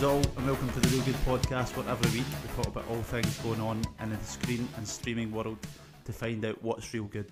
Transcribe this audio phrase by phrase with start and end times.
[0.00, 3.02] Greetings all, and welcome to the Reelgood Podcast, where every week we talk about all
[3.02, 5.58] things going on in the screen and streaming world
[6.06, 7.28] to find out what's real good.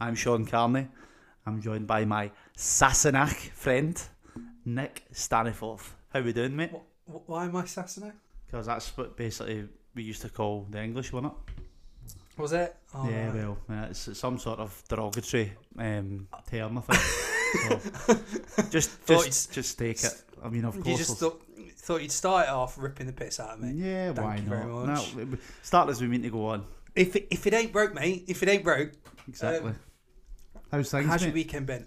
[0.00, 0.88] I'm Sean Carney.
[1.44, 4.02] I'm joined by my Sassenach friend,
[4.64, 5.90] Nick Staniforth.
[6.10, 6.70] How are we doing, mate?
[7.06, 8.14] Wh- Why am I Sassenach?
[8.46, 12.40] Because that's what basically we used to call the English, wasn't it?
[12.40, 12.76] Was it?
[12.94, 13.34] Oh, yeah, right.
[13.34, 17.02] well, yeah, it's it's some sort of derogatory um, term, I think.
[17.50, 17.80] So,
[18.70, 20.22] just, just, just take it.
[20.40, 20.86] I mean, of course.
[20.86, 21.42] You just thought,
[21.80, 23.72] thought you'd start it off ripping the piss out of me.
[23.72, 24.48] Yeah, Thank why you not?
[24.48, 25.14] very much.
[25.16, 26.64] No, start as we mean to go on.
[26.94, 28.92] If it, if it ain't broke, mate, if it ain't broke,
[29.28, 29.70] Exactly.
[29.70, 29.76] Um,
[30.72, 31.34] How's things, how's your mate?
[31.34, 31.86] weekend been?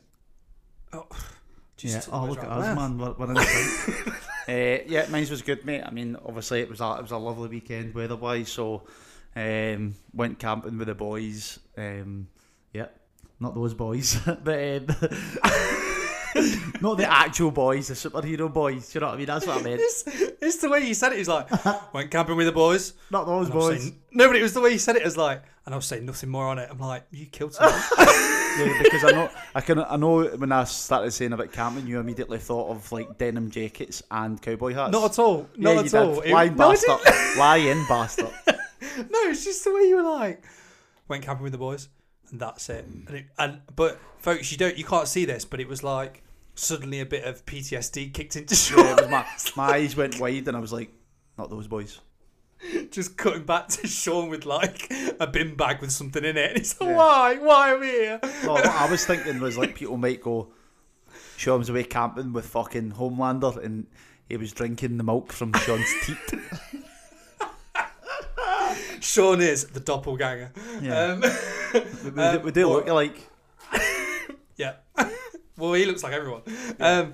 [0.94, 1.08] Oh,
[1.78, 2.14] just Yeah.
[2.14, 2.92] Oh, look at us, man.
[3.00, 4.13] In the thing.
[4.48, 5.84] uh, yeah, mine was good, mate.
[5.85, 8.50] I mean, obviously it was a it was a lovely weekend weather-wise.
[8.50, 8.84] So,
[9.35, 11.60] um, went camping with the boys.
[11.78, 12.28] Um,
[12.74, 12.88] yeah,
[13.40, 14.88] not those boys, but um,
[16.84, 18.93] not the actual boys, the superhero boys.
[18.93, 19.26] You know what I mean?
[19.26, 19.79] That's what I meant.
[19.81, 21.17] It's, it's the way he said it.
[21.17, 21.48] He's like,
[21.93, 22.93] went camping with the boys.
[23.09, 23.81] Not those And boys.
[23.81, 25.01] saying, no, but it was the way he said it.
[25.04, 26.67] As like, and I was saying nothing more on it.
[26.70, 27.81] I'm like, you killed someone.
[28.55, 31.99] Yeah, because I know I can I know when I started saying about camping, you
[31.99, 34.91] immediately thought of like denim jackets and cowboy hats.
[34.91, 35.49] Not at all.
[35.57, 36.15] Yeah, Not you at all.
[36.21, 36.26] did.
[36.29, 37.37] It- Lying no, bastard.
[37.39, 38.29] Lying bastard.
[38.45, 40.43] no, it's just the way you were like,
[41.07, 41.89] went camping with the boys,
[42.29, 42.85] and that's it.
[42.85, 46.23] And, it, and but folks, you don't, you can't see this, but it was like
[46.55, 48.85] suddenly a bit of PTSD kicked into Sean.
[48.85, 50.91] Yeah, my, my eyes went wide and I was like,
[51.37, 51.99] not those boys.
[52.91, 56.49] just cutting back to Sean with like a bin bag with something in it.
[56.51, 56.95] And he's like, Yeah.
[56.98, 57.35] why?
[57.37, 58.20] Why am I here?
[58.43, 60.54] No, what I was thinking was like people might go,
[61.37, 63.88] Sean's away camping with fucking Homelander and
[64.29, 66.17] he was drinking the milk from Sean's teat.
[69.01, 70.51] Sean is the doppelganger.
[70.81, 70.97] Yeah.
[71.03, 71.22] Um,
[71.73, 73.28] We, we, Um, we do look alike.
[74.55, 74.73] yeah.
[75.63, 76.41] Well, he looks like everyone.
[76.79, 77.13] Um,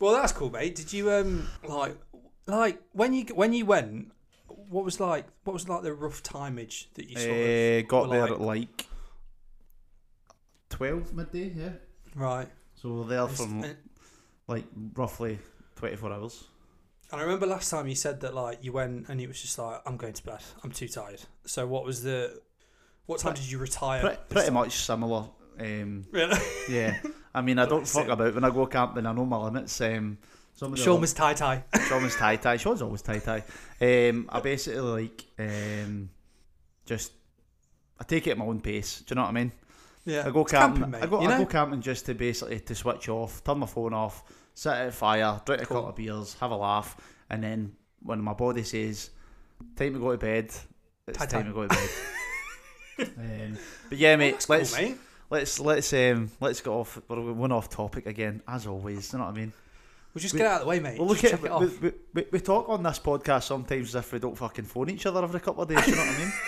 [0.00, 0.74] well, that's cool, mate.
[0.76, 1.96] Did you um like
[2.46, 4.12] like when you when you went?
[4.46, 5.26] What was like?
[5.44, 8.86] What was like the rough timeage that you sort Uh, got there like- at like
[10.70, 11.70] 12 midday, yeah.
[12.14, 12.48] right?
[12.74, 13.64] So we're there from
[14.46, 14.64] like
[14.94, 15.38] roughly
[15.76, 16.44] 24 hours.
[17.10, 19.58] And I remember last time you said that like you went and it was just
[19.58, 20.40] like I'm going to bed.
[20.62, 21.22] I'm too tired.
[21.46, 22.40] So what was the?
[23.06, 24.18] What time did you retire?
[24.28, 25.24] Pretty, much similar.
[25.58, 26.38] Um, Really?
[26.68, 26.98] yeah.
[27.38, 28.10] I mean, I don't fuck it.
[28.10, 29.06] about when I go camping.
[29.06, 29.80] I know my limits.
[29.80, 30.18] Um,
[30.54, 31.64] some of the Sean was tie tie.
[31.88, 32.56] Sean was tie tie.
[32.56, 33.44] Sean's always tie tie.
[33.80, 36.10] Um, I basically like um,
[36.84, 37.12] just
[38.00, 39.00] I take it at my own pace.
[39.00, 39.52] Do you know what I mean?
[40.04, 40.24] Yeah.
[40.26, 40.82] I go It's camping.
[40.82, 41.20] camping, mate, I go.
[41.22, 41.44] you I know?
[41.44, 44.24] go camping just to basically to switch off, turn my phone off,
[44.54, 46.96] sit at a fire, drink a couple of beers, have a laugh,
[47.30, 47.72] and then
[48.02, 49.10] when my body says
[49.76, 50.46] time to go to bed,
[51.06, 51.26] it's Tie-tie.
[51.42, 51.90] time to go to bed.
[53.18, 54.30] um, but yeah, mate.
[54.30, 54.96] Oh, that's let's mate.
[55.30, 56.98] Let's let's um let's get off.
[57.08, 59.12] We're going off topic again, as always.
[59.12, 59.52] You know what I mean?
[60.14, 60.98] We'll just we- get out of the way, mate.
[60.98, 64.18] Well, look at we, we, we, we talk on this podcast sometimes as if we
[64.18, 65.86] don't fucking phone each other every couple of days.
[65.86, 66.32] You know what I mean?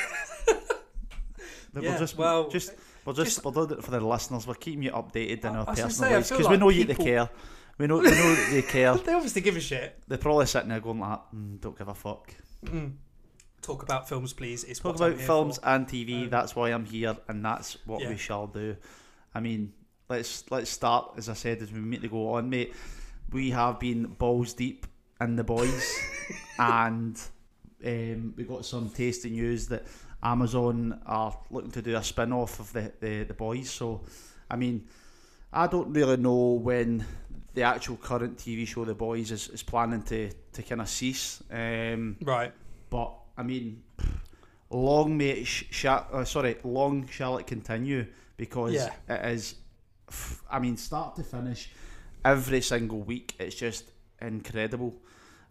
[1.80, 2.72] Yeah, we're just, well, just
[3.04, 4.44] we're just, just- we're doing it for the listeners.
[4.44, 6.84] We're keeping you updated in I- our I personal say, lives because we know you
[6.84, 7.30] people- they care.
[7.78, 8.94] We know, we know that they care.
[8.96, 9.96] They obviously give a shit.
[10.08, 12.94] They're probably sitting there going like, mm, "Don't give a fuck." Mm.
[13.62, 14.64] Talk about films, please.
[14.64, 15.66] It's Talk about films for.
[15.68, 16.24] and TV.
[16.24, 18.10] Um, that's why I'm here, and that's what Yeah.
[18.10, 18.76] we shall do.
[19.34, 19.72] I mean,
[20.08, 22.74] let's let's start as I said as we meet to go on, mate.
[23.32, 24.86] We have been balls deep
[25.20, 25.94] in the boys,
[26.58, 27.20] and
[27.84, 29.84] um, we got some tasty news that
[30.22, 33.70] Amazon are looking to do a spin off of the, the the boys.
[33.70, 34.02] So,
[34.50, 34.86] I mean,
[35.52, 37.04] I don't really know when
[37.54, 41.42] the actual current TV show The Boys is, is planning to to kind of cease.
[41.50, 42.52] Um, Right.
[42.88, 43.82] but I mean,
[44.70, 48.06] long may it sh- sha- uh, sorry, long shall it continue
[48.36, 48.92] because Yeah.
[49.08, 49.54] it is.
[50.08, 51.70] f- I mean, start to finish,
[52.24, 53.84] every single week, it's just
[54.20, 54.92] incredible.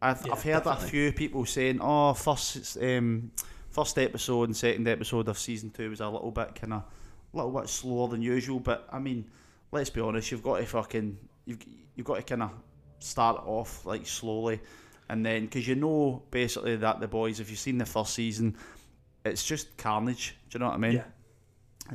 [0.02, 0.86] I've, Yeah, I've heard definitely.
[0.88, 3.32] a few people saying, "Oh, first um,
[3.72, 6.84] first episode and second episode of season two was a little bit kind of,
[7.34, 9.26] a little bit slower than usual." But I mean,
[9.72, 11.60] let's be honest, you've got to fucking, you've
[11.96, 12.52] you've got to kind of
[13.00, 14.60] start off like slowly
[15.10, 18.56] and then because you know basically that the boys if you've seen the first season
[19.26, 20.94] it's just carnage do you know what i mean?
[20.94, 21.04] Yeah.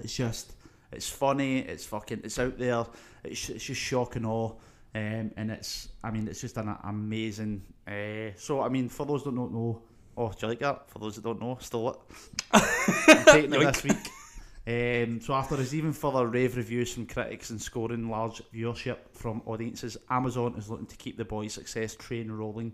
[0.02, 0.52] it's just
[0.92, 2.84] it's funny it's fucking it's out there
[3.22, 4.52] it's, it's just shock and awe
[4.96, 9.24] um, and it's i mean it's just an amazing uh, so i mean for those
[9.24, 9.82] that don't know
[10.16, 10.88] oh do you like that?
[10.90, 11.96] For those that don't know still it
[12.52, 14.10] i'm taking it this week.
[14.66, 19.98] Um, so after receiving further rave reviews from critics and scoring large viewership from audiences,
[20.08, 22.72] Amazon is looking to keep the boys' success train rolling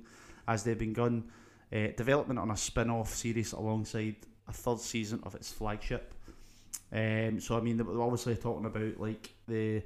[0.51, 1.25] as they've begun
[1.73, 4.17] uh, development on a spin-off series alongside
[4.49, 6.13] a third season of its flagship.
[6.93, 9.83] Um, so I mean, we're obviously talking about like the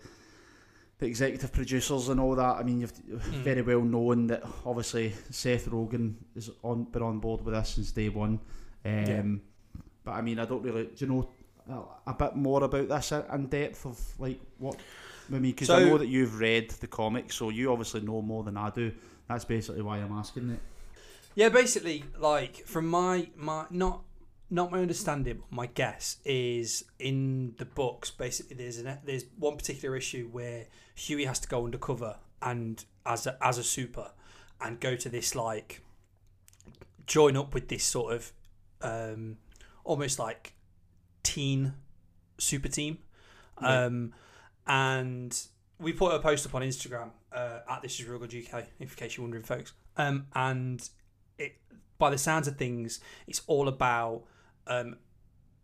[0.98, 2.56] the executive producers and all that.
[2.56, 3.42] I mean, you've Mm.
[3.42, 7.92] very well known that obviously Seth Rogen has on been on board with us since
[7.92, 8.40] day one.
[8.84, 9.22] Um, Yeah.
[10.04, 10.84] But I mean, I don't really.
[10.84, 11.28] Do you know
[12.06, 14.76] a, a bit more about this in depth of like what?
[15.28, 18.44] I mean, because I know that you've read the comics, so you obviously know more
[18.44, 18.92] than I do.
[19.28, 20.60] That's basically why I'm asking it.
[21.34, 24.02] Yeah, basically, like from my my not
[24.50, 28.10] not my understanding, but my guess is in the books.
[28.10, 33.26] Basically, there's an there's one particular issue where Hughie has to go undercover and as
[33.26, 34.12] a, as a super
[34.60, 35.82] and go to this like
[37.06, 38.32] join up with this sort of
[38.82, 39.38] um,
[39.84, 40.54] almost like
[41.22, 41.74] teen
[42.38, 42.98] super team.
[43.60, 43.84] Yeah.
[43.84, 44.12] Um,
[44.66, 45.38] and
[45.78, 48.88] we put a post up on Instagram uh, at this is real good UK, in
[48.88, 49.72] case you're wondering, folks.
[49.96, 50.88] Um, and
[51.38, 51.56] it,
[51.98, 54.22] by the sounds of things, it's all about
[54.66, 54.96] um,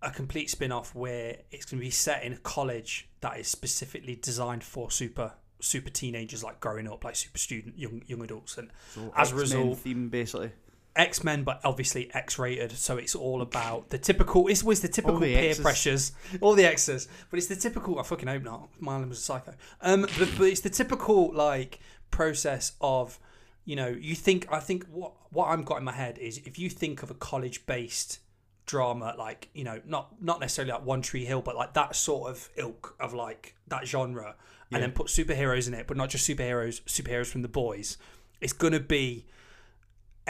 [0.03, 3.49] a complete spin off where it's going to be set in a college that is
[3.49, 5.33] specifically designed for super
[5.63, 9.35] super teenagers, like growing up, like super student young young adults, and So As a
[9.35, 10.53] X-Men result- theme basically.
[10.97, 12.73] X Men, but obviously X rated.
[12.73, 14.49] So it's all about the typical.
[14.49, 15.63] It's was the typical the peer X's.
[15.63, 17.09] pressures, all the X's.
[17.31, 17.99] But it's the typical.
[17.99, 18.69] I fucking hope not.
[18.81, 19.55] Marlon was a psycho.
[19.81, 21.79] Um, but, but it's the typical like
[22.11, 23.19] process of,
[23.65, 24.47] you know, you think.
[24.53, 27.15] I think what what I'm got in my head is if you think of a
[27.15, 28.19] college based
[28.67, 32.31] drama like you know not not necessarily like one tree hill but like that sort
[32.31, 34.37] of ilk of like that genre
[34.71, 34.77] Yeah.
[34.77, 37.99] and then put superheroes in it but not just superheroes superheroes from the boys
[38.41, 39.27] it's gonna be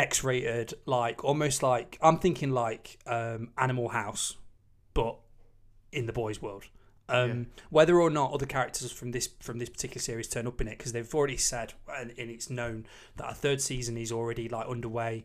[0.00, 4.37] X-rated, like almost like I'm thinking like um, Animal House,
[4.94, 5.19] but
[5.93, 6.64] in the boys' world.
[7.08, 10.69] Um, Whether or not other characters from this from this particular series turn up in
[10.69, 12.87] it, because they've already said and, and it's known
[13.17, 15.25] that a third season is already like underway.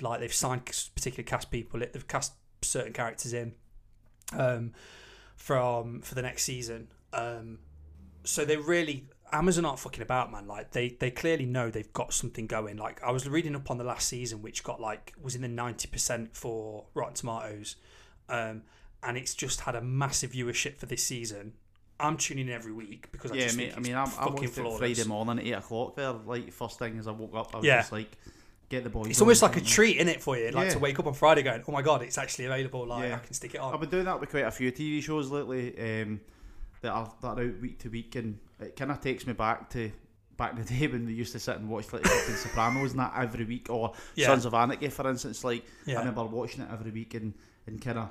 [0.00, 3.54] Like they've signed particular cast people, they've cast certain characters in
[4.36, 4.72] um,
[5.36, 6.88] from for the next season.
[7.12, 7.58] Um,
[8.24, 10.46] so they're really Amazon aren't fucking about, man.
[10.46, 12.76] Like they they clearly know they've got something going.
[12.76, 15.48] Like I was reading up on the last season, which got like was in the
[15.48, 17.76] ninety percent for Rotten Tomatoes,
[18.28, 18.62] um,
[19.02, 21.54] and it's just had a massive viewership for this season.
[21.98, 23.74] I'm tuning in every week because I Yeah, just mate.
[23.76, 24.78] I mean, I'm, I fucking watched it flawless.
[24.78, 25.96] Friday morning at eight o'clock.
[25.96, 27.78] There, like first thing as I woke up, I was Yeah.
[27.78, 28.10] just like,
[28.68, 29.08] get the boys.
[29.08, 30.72] It's almost like a treat in it for you, like Yeah.
[30.72, 32.86] to wake up on Friday going, "Oh my god, it's actually available!
[32.86, 33.12] Like.
[33.12, 35.30] I can stick it on." I've been doing that with quite a few TV shows
[35.30, 36.20] lately um,
[36.82, 39.70] that are that are out week to week, and it kind of takes me back
[39.70, 39.90] to
[40.36, 43.00] back in the day when we used to sit and watch like fucking Sopranos and
[43.00, 44.26] that every week, or Yeah.
[44.26, 45.42] Sons of Anarchy, for instance.
[45.44, 47.32] Like I remember watching it every week and,
[47.66, 48.10] and kind of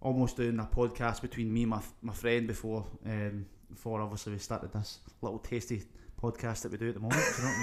[0.00, 4.38] almost doing a podcast between me and my my friend before um, before obviously we
[4.38, 5.82] started this little tasty
[6.22, 7.22] podcast that we do at the moment.
[7.36, 7.54] do you know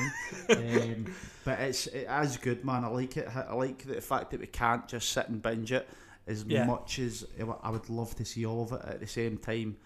[0.47, 1.05] what I mean?
[1.05, 1.13] um,
[1.45, 2.83] but it's it is good, man.
[2.83, 3.27] I like it.
[3.35, 5.87] I like the fact that we can't just sit and binge it
[6.27, 6.65] as Yeah.
[6.65, 7.25] much as
[7.63, 9.77] I would love to see all of it at the same time.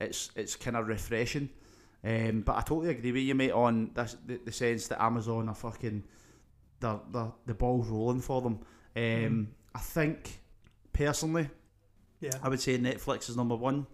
[0.00, 1.48] It's it's kind of refreshing.
[2.04, 5.48] Um, but I totally agree with you, mate, on this, the, the sense that Amazon
[5.48, 6.04] are fucking
[6.80, 8.60] the the the ball's rolling for them.
[8.94, 9.46] Um, Mhm.
[9.74, 10.40] I think
[10.92, 11.50] personally,
[12.20, 13.86] yeah, I would say Netflix is number one,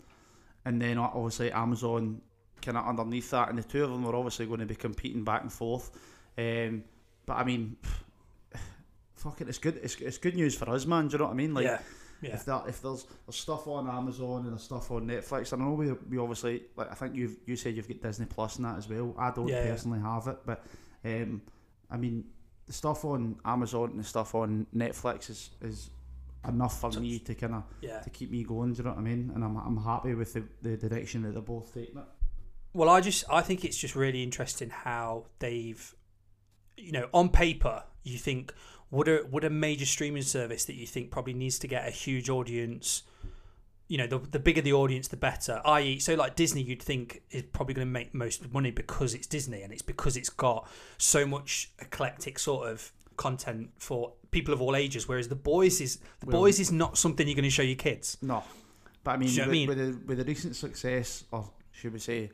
[0.65, 2.21] and then obviously Amazon
[2.61, 5.25] kind of underneath that, and the two of them are obviously going to be competing
[5.25, 5.91] back and forth.
[6.39, 6.85] Um,
[7.27, 7.77] but I mean,
[9.15, 9.79] fucking, it's good.
[9.83, 11.09] It's, it's good news for us, man.
[11.09, 11.55] Do you know what I mean?
[11.55, 11.81] Like, yeah,
[12.23, 12.35] yeah.
[12.35, 15.67] if that if there's, there's stuff on Amazon and there's stuff on Netflix, and I
[15.67, 18.65] know we, we obviously like I think you you said you've got Disney Plus and
[18.65, 19.15] that as well.
[19.19, 19.71] I don't Yeah, yeah.
[19.71, 20.65] personally have it, but
[21.05, 21.43] um,
[21.91, 22.25] I mean
[22.67, 25.91] the stuff on Amazon and the stuff on Netflix is is
[26.49, 28.01] enough for me to kind of yeah.
[28.01, 28.73] to keep me going.
[28.73, 29.33] Do you know what I mean?
[29.35, 32.05] And I'm I'm happy with the, the direction that they're both taking it.
[32.73, 35.95] Well, I just I think it's just really interesting how they've,
[36.77, 38.53] you know, on paper you think
[38.93, 41.91] would a would a major streaming service that you think probably needs to get a
[41.91, 43.03] huge audience,
[43.89, 45.61] you know, the the bigger the audience, the better.
[45.65, 49.27] I.e., so like Disney, you'd think is probably going to make most money because it's
[49.27, 50.69] Disney and it's because it's got
[50.99, 55.09] so much eclectic sort of content for people of all ages.
[55.09, 57.77] Whereas the boys is the Well- boys is not something you're going to show your
[57.77, 58.19] kids.
[58.21, 58.45] No,
[59.03, 61.95] but I mean, you know with, I with the with the recent success, or should
[61.95, 62.31] we say,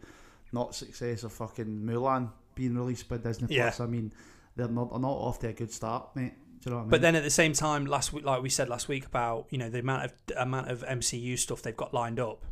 [0.53, 3.71] not success of fucking Mulan being released by Disney Yeah.
[3.71, 4.13] Plus, I mean,
[4.57, 6.33] they're not they're not off to a good start, mate.
[6.69, 6.91] Do you know what I mean?
[6.91, 9.57] But then at the same time, last week, like we said last week about you
[9.57, 12.45] know the amount of amount of MCU stuff they've got lined up,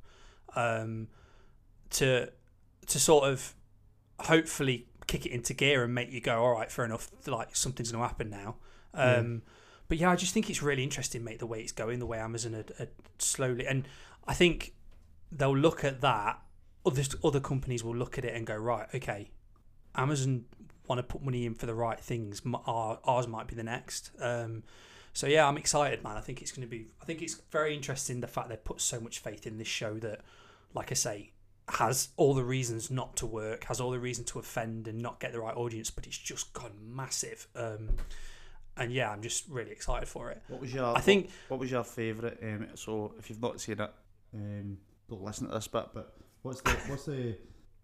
[0.54, 1.08] um,
[1.90, 2.30] to
[2.87, 3.54] to sort of
[4.20, 7.92] hopefully kick it into gear and make you go, all right, fair enough, like something's
[7.92, 8.56] going to happen now.
[8.94, 9.42] Um,
[9.88, 12.18] But yeah, I just think it's really interesting, mate, the way it's going, the way
[12.18, 13.87] Amazon are, are slowly, and
[14.26, 14.73] I think
[15.30, 16.40] they'll look at that.
[16.87, 19.30] Other other companies will look at it and go, right, okay,
[19.94, 20.46] Amazon
[20.88, 22.43] want to put money in for the right things.
[22.66, 24.11] Our, ours might be the next.
[24.21, 24.62] Um,
[25.12, 26.16] so yeah, I'm excited, man.
[26.16, 26.87] I think it's going to be.
[27.00, 29.95] I think it's very interesting the fact they put so much faith in this show
[30.00, 30.21] that,
[30.75, 31.31] like I say,
[31.69, 35.19] has all the reasons not to work, has all the reason to offend and not
[35.19, 37.49] get the right audience, but it's just gone massive.
[37.57, 37.97] Um,
[38.76, 40.43] and yeah, I'm just really excited for it.
[40.49, 40.97] What was your?
[40.97, 42.38] I think What was your favourite?
[42.43, 43.90] Um, so if you've not seen it,
[44.35, 44.76] um,
[45.09, 45.87] don't listen to this bit.
[45.95, 47.37] But what's the what's the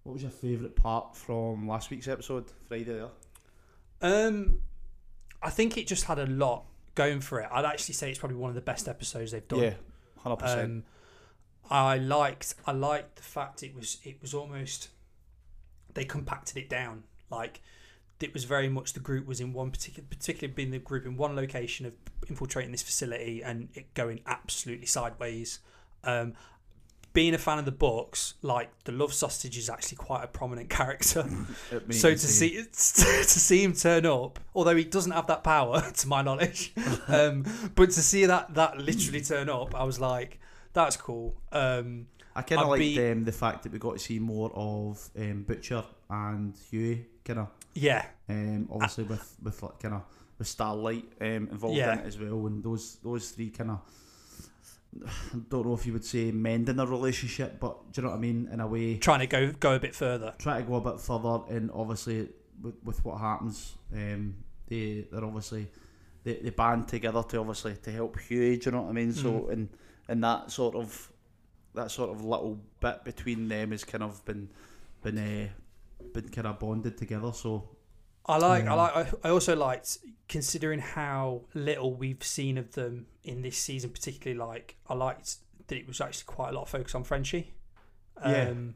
[0.03, 2.85] what was your favourite part from last week's episode, Friday?
[2.85, 3.09] There.
[4.01, 4.61] um,
[5.43, 7.49] I think it just had a lot going for it.
[7.51, 9.61] I'd actually say it's probably one of the best episodes they've done.
[9.61, 9.75] Yeah,
[10.19, 10.71] hundred percent.
[10.71, 10.85] Um,
[11.71, 14.89] I liked I liked the fact it was it was almost
[15.95, 17.61] they compacted it down like
[18.21, 21.17] it was very much the group was in one particular particularly being the group in
[21.17, 21.93] one location of
[22.29, 25.59] infiltrating this facility and it going absolutely sideways.
[26.05, 26.35] Um,
[27.13, 30.71] being a fan of the books, like the love sausage is actually quite a prominent
[30.79, 31.29] character.
[31.91, 36.09] so to see to see him turn up, although he doesn't have that power to
[36.09, 36.73] my knowledge,
[37.09, 40.39] um, but to see that that literally turn up, I was like,
[40.73, 41.35] that's cool.
[41.53, 44.51] Um, I kind of I'd be- um, the fact that we got to see more
[44.55, 50.03] of um, Butcher and Hughie, kind of yeah, um, obviously with with like kind of
[50.39, 51.93] with Starlight um, involved Yeah.
[51.93, 53.81] in it as well, and those those three kind of.
[55.49, 58.21] Don't know if you would say mending a relationship, but do you know what I
[58.21, 58.49] mean?
[58.53, 60.35] In a way, trying to go go a bit further.
[60.39, 62.29] try to go a bit further and obviously
[62.61, 64.35] with, with what happens um,
[64.69, 65.67] they they're obviously
[66.25, 69.13] they, they band together to obviously to help Hughie do you know what I mean
[69.13, 69.53] so Mhm.
[69.53, 69.69] and
[70.09, 71.11] and that sort of
[71.75, 74.49] that sort of little bit between them has kind of been
[75.03, 75.49] been uh,
[76.13, 77.67] been kind of bonded together so
[78.27, 79.99] I like, I like, I- I also liked
[80.29, 83.91] considering how little we've seen of them in this season.
[83.91, 85.37] Particularly, like I liked
[85.67, 87.53] that it was actually quite a lot of focus on Frenchie.
[88.25, 88.49] Yeah.
[88.51, 88.75] Um,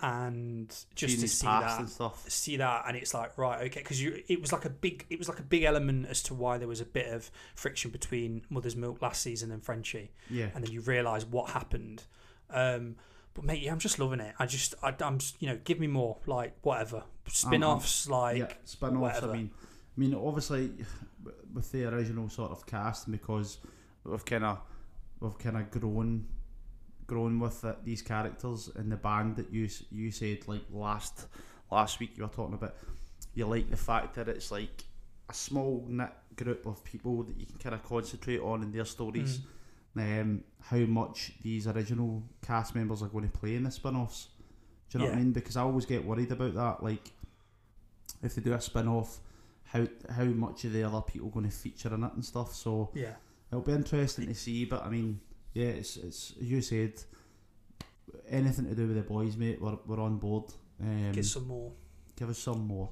[0.00, 4.00] and just to see that, and stuff see that, and it's like right, okay, because
[4.00, 6.56] you, it was like a big, it was like a big element as to why
[6.56, 10.12] there was a bit of friction between Mother's Milk last season and Frenchie.
[10.30, 12.04] yeah and then you realise what happened.
[12.48, 12.94] Um,
[13.34, 14.34] but mate, yeah, I'm just loving it.
[14.38, 19.00] I just, I, I'm, you know, give me more, like whatever spin-offs, like yeah spin-offs
[19.00, 19.32] whatever.
[19.32, 19.50] I mean
[19.96, 20.72] I mean obviously
[21.52, 23.58] with the original sort of cast because
[24.04, 24.60] we've kind of
[25.20, 26.26] we've kind of grown
[27.06, 31.26] grown with it, these characters in the band that you you said like last
[31.70, 32.74] last week you were talking about.
[33.34, 34.84] You like the fact that it's like
[35.28, 38.84] a small knit group of people that you can kind of concentrate on in their
[38.84, 39.40] stories.
[39.96, 40.20] Mm.
[40.20, 44.28] um, how much these original cast members are going to play in the spin-offs
[44.90, 45.32] do you know what I mean?
[45.32, 47.12] Because I always get worried about that like
[48.22, 49.20] if they do a spin-off
[49.64, 52.90] how how much are the other people going to feature in it and stuff so
[52.94, 53.14] yeah,
[53.50, 55.20] It'll be interesting to see, but I mean,
[55.54, 56.92] yeah, it's it's as you said,
[58.28, 59.60] anything to do with the boys, mate.
[59.60, 60.44] We're, we're on board.
[60.80, 61.72] Um, get some more.
[62.16, 62.90] give us some more.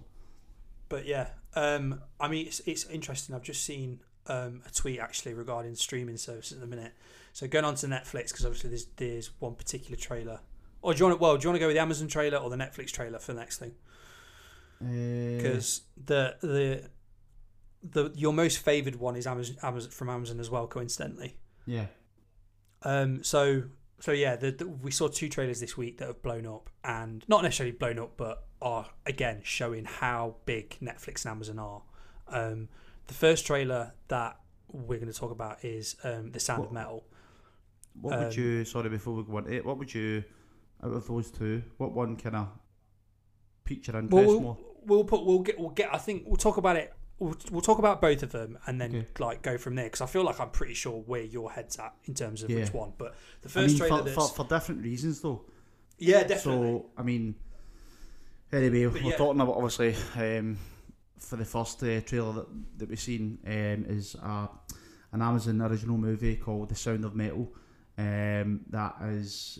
[0.88, 3.35] But yeah, um, I mean, it's it's interesting.
[3.35, 6.92] I've just seen um, a tweet actually regarding streaming services at the minute.
[7.35, 10.40] So going on to Netflix because obviously there's there's one particular trailer.
[10.80, 12.38] Or do you want to, well, do you want to go with the Amazon trailer
[12.38, 13.73] or the Netflix trailer for the next thing?
[14.80, 16.90] Uh, Because the the
[17.83, 21.37] the your most favoured one is Amazon, Amazon from Amazon as well, coincidentally.
[21.66, 21.87] yeah,
[22.83, 23.64] Um, so
[24.00, 27.25] so yeah, the, the, we saw two trailers this week that have blown up, and
[27.28, 31.83] not necessarily blown up, but are again showing how big Netflix and Amazon are.
[32.28, 32.68] Um,
[33.06, 34.38] the first trailer that
[34.73, 37.04] we're going to talk about is um, the Sound of Metal.
[38.00, 38.64] what Um, would you?
[38.64, 40.25] Sorry, before we go on, to it, what would you?
[40.83, 42.49] Out of those two, what one kind of
[43.64, 44.59] pique your interest we'll, more?
[44.87, 45.93] We'll put we'll get we'll get.
[45.95, 46.93] I think we'll talk about it.
[47.19, 49.07] We'll, we'll talk about both of them and then Okay.
[49.19, 51.95] like go from there because I feel like I'm pretty sure where your head's at
[52.05, 52.61] in terms of Yeah.
[52.61, 52.93] which one.
[52.99, 55.45] But the I first mean, trailer for, for, for different reasons though.
[55.99, 57.35] yeah definitely So I mean,
[58.52, 59.16] anyway, But we're yeah.
[59.16, 60.59] talking about obviously um,
[61.19, 62.47] for the first uh, trailer that,
[62.78, 64.47] that we've seen um, is uh,
[65.12, 67.50] an Amazon original movie called The Sound of Metal.
[67.99, 69.59] Um, that is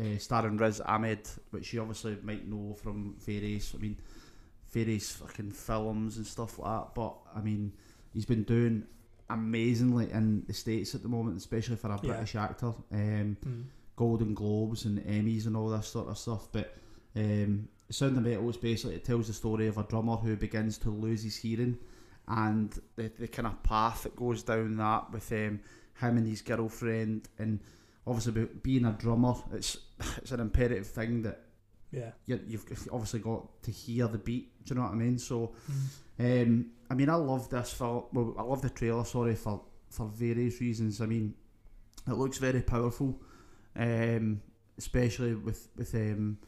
[0.00, 3.74] uh, starring Riz Ahmed, which you obviously might know from various.
[3.74, 3.98] I mean,
[4.70, 6.94] various fucking films and stuff like that.
[6.94, 7.72] But I mean,
[8.12, 8.84] he's been doing
[9.30, 12.12] amazingly in the states at the moment, especially for a Yeah.
[12.12, 12.72] British actor.
[12.92, 13.64] Um, Mm.
[13.96, 16.48] Golden Globes and Emmys and all this sort of stuff.
[16.52, 16.76] But
[17.16, 20.78] um, Sound of Metal is basically it tells the story of a drummer who begins
[20.78, 21.78] to lose his hearing,
[22.28, 25.60] and the, the kind of path that goes down that with um,
[26.00, 27.58] him and his girlfriend, and
[28.06, 29.76] obviously being a drummer, it's
[30.18, 31.40] it's an imperative thing that
[31.90, 34.64] yeah you, you've obviously got to hear the beat.
[34.64, 35.18] Do you know what I mean?
[35.18, 35.52] So,
[36.20, 36.42] Mm.
[36.46, 38.04] um, I mean, I love this film.
[38.12, 39.04] Well, I love the trailer.
[39.04, 41.00] Sorry for for various reasons.
[41.00, 41.34] I mean,
[42.06, 43.20] it looks very powerful,
[43.76, 44.40] um,
[44.76, 46.38] especially with with um,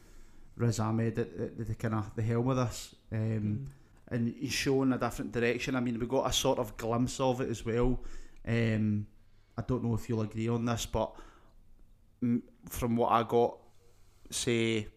[0.57, 2.95] Riz Ahmed at, at the kind of the helm of this.
[3.11, 3.65] Um, Mm.
[4.13, 5.75] and he's showing a different direction.
[5.75, 7.99] I mean, we got a sort of glimpse of it as well.
[8.45, 9.07] Um,
[9.57, 11.15] I don't know if you'll agree on this, but
[12.69, 13.57] from what I got,
[14.29, 14.87] say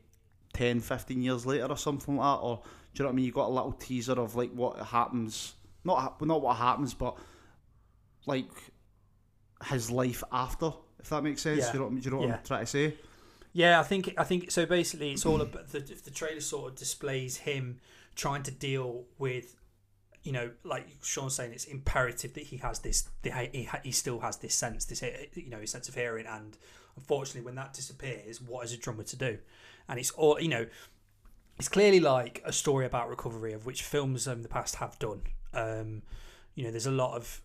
[0.55, 2.63] 10, 15 years later or something like that, or
[2.95, 3.25] do you know what I mean?
[3.27, 7.19] You got a little teaser of like what happens, not not what happens, but
[8.27, 8.49] like
[9.67, 11.61] his life after, if that makes sense.
[11.61, 11.73] Yeah.
[11.73, 12.01] Do you know what?
[12.01, 12.35] Do you know what Yeah.
[12.37, 12.95] I'm trying to say?
[13.53, 14.67] Yeah, I think I think so.
[14.67, 17.81] Basically, it's all about the the trailer sort of displays him
[18.17, 19.57] trying to deal with,
[20.23, 23.09] you know, like Sean's saying, it's imperative that he has this.
[23.23, 26.57] The, he he still has this sense, this you know, his sense of hearing, and
[26.97, 29.39] unfortunately, when that disappears, what is a drummer to do?
[29.89, 30.67] And it's all you know.
[31.57, 35.23] It's clearly like a story about recovery, of which films in the past have done.
[35.53, 36.03] Um,
[36.57, 37.41] you know, there's a lot of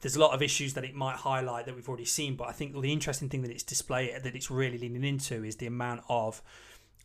[0.00, 2.52] there's a lot of issues that it might highlight that we've already seen, but I
[2.52, 6.02] think the interesting thing that it's display that it's really leaning into is the amount
[6.08, 6.42] of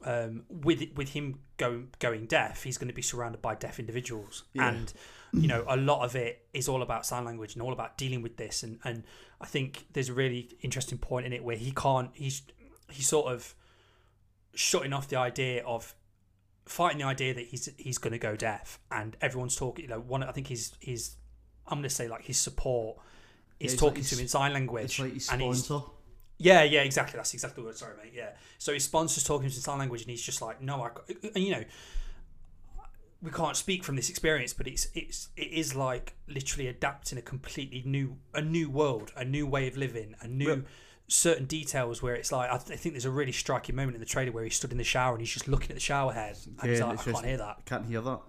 [0.03, 4.43] um, with with him going going deaf, he's going to be surrounded by deaf individuals,
[4.53, 4.69] Yeah.
[4.69, 4.93] and
[5.34, 8.22] you know a lot of it is all about sign language and all about dealing
[8.22, 8.62] with this.
[8.63, 9.03] And and
[9.41, 12.41] I think there's a really interesting point in it where he can't he's
[12.89, 13.55] he's sort of
[14.56, 15.94] shutting off the idea of
[16.66, 19.86] fighting the idea that he's he's going to go deaf, and everyone's talking.
[19.86, 21.18] You know, one I think he's he's
[21.68, 22.98] I'm going to say like his support
[23.60, 25.72] Yeah, is like talking to him in sign language, like and he's
[26.38, 27.18] yeah, yeah, exactly.
[27.18, 27.72] That's exactly what.
[27.72, 28.14] I'm sorry, mate.
[28.14, 28.32] Yeah.
[28.58, 30.90] So his sponsor's talking to him in sign language, and he's just like, "No, I."
[31.08, 31.64] And uh, uh, you know,
[33.22, 37.22] we can't speak from this experience, but it's it's it is like literally adapting a
[37.22, 40.66] completely new a new world, a new way of living, a new.
[41.08, 44.00] Certain details where it's like I, th- I think there's a really striking moment in
[44.00, 46.12] the trailer where he stood in the shower and he's just looking at the shower
[46.14, 47.56] head and he's Yeah, like it's I can't just- hear that.
[47.60, 48.20] I can't hear that.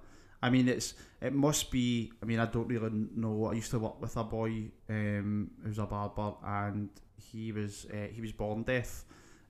[0.43, 0.93] I mean, it's
[1.23, 2.13] it must be.
[2.23, 3.47] I mean, I don't really know.
[3.47, 6.91] I used to work with a boy um, who's a barber, and
[7.33, 9.05] he was uh, he was born deaf.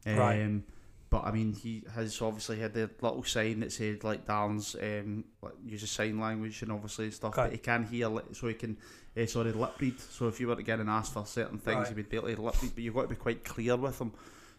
[0.06, 0.62] Um, Right.
[1.10, 5.24] But I mean, he has obviously had the little sign that said like Darren's um,
[5.42, 7.32] like, uses sign language and obviously stuff.
[7.36, 7.42] Okay.
[7.42, 8.76] But he can hear, so he can.
[9.16, 9.98] Uh, sorry, lip read.
[10.00, 11.88] So if you were to get and ask for certain things, Right.
[11.88, 12.72] he would be able to lip read.
[12.74, 14.12] But you've got to be quite clear with them.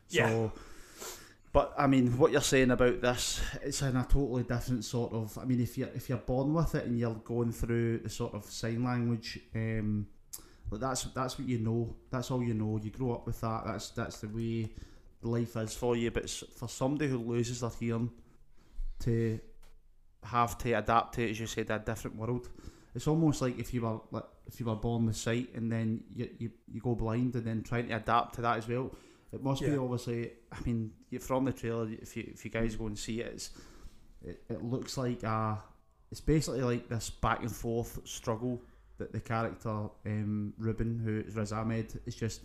[0.08, 0.50] So, Yeah.
[1.54, 5.38] but I mean, what you're saying about this, it's in a totally different sort of.
[5.38, 8.34] I mean, if you if you're born with it and you're going through the sort
[8.34, 10.08] of sign language, um,
[10.72, 11.96] like that's that's what you know.
[12.10, 12.80] That's all you know.
[12.82, 13.64] You grow up with that.
[13.66, 14.72] That's that's the way
[15.22, 16.10] life is for you.
[16.12, 18.10] But for somebody who loses their hearing
[19.02, 19.40] to
[20.24, 22.50] have to adapt to, as you said, a different world.
[22.98, 26.04] It's almost like if you were like if you were born with sight and then
[26.16, 28.92] you, you, you go blind and then trying to adapt to that as well.
[29.32, 30.32] It must be obviously.
[30.52, 33.50] I mean, from the trailer, if you if you guys go and see it, it's,
[34.26, 35.60] it, it looks like a.
[36.10, 38.62] It's basically like this back and forth struggle
[38.98, 42.42] that the character um, Ruben, who is Riz Ahmed, is just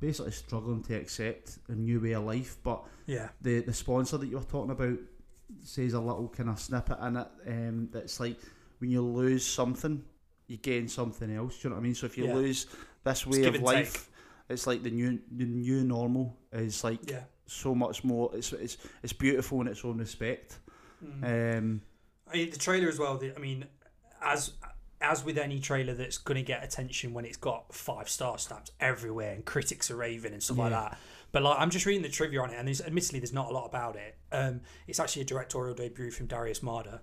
[0.00, 2.56] basically struggling to accept a new way of life.
[2.62, 3.28] But Yeah.
[3.42, 4.98] the the sponsor that you were talking about
[5.62, 8.38] says a little kind of snippet in it um, that's like
[8.84, 10.04] when you lose something,
[10.46, 11.54] you gain something else.
[11.62, 11.94] Do you know what I mean?
[11.94, 12.34] So if you Yeah.
[12.34, 12.66] lose
[13.02, 14.10] this way of life,
[14.50, 17.24] it's like the new the new normal is like Yeah.
[17.46, 18.30] so much more.
[18.34, 20.58] It's it's it's beautiful in its own respect.
[21.02, 21.58] Mm.
[21.58, 21.82] Um,
[22.30, 23.16] I mean, the trailer as well.
[23.16, 23.64] The, I mean,
[24.20, 24.52] as
[25.00, 28.70] as with any trailer that's going to get attention when it's got five star stamps
[28.80, 30.98] everywhere and critics are raving and stuff like that.
[31.32, 33.52] But like, I'm just reading the trivia on it, and there's admittedly there's not a
[33.52, 34.16] lot about it.
[34.30, 37.00] Um, it's actually a directorial debut from Darius Marder.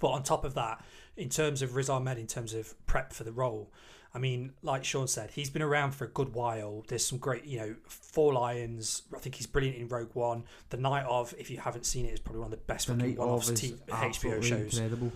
[0.00, 0.84] But on top of that,
[1.16, 3.70] in terms of Riz Ahmed, in terms of prep for the role,
[4.12, 6.84] I mean, like Sean said, he's been around for a good while.
[6.88, 9.02] There's some great, you know, Four Lions.
[9.14, 10.44] I think he's brilliant in Rogue One.
[10.70, 12.94] The Night of, if you haven't seen it, is probably one of the best the
[12.94, 14.78] fucking one-offs TV, HBO shows.
[14.78, 15.12] incredible.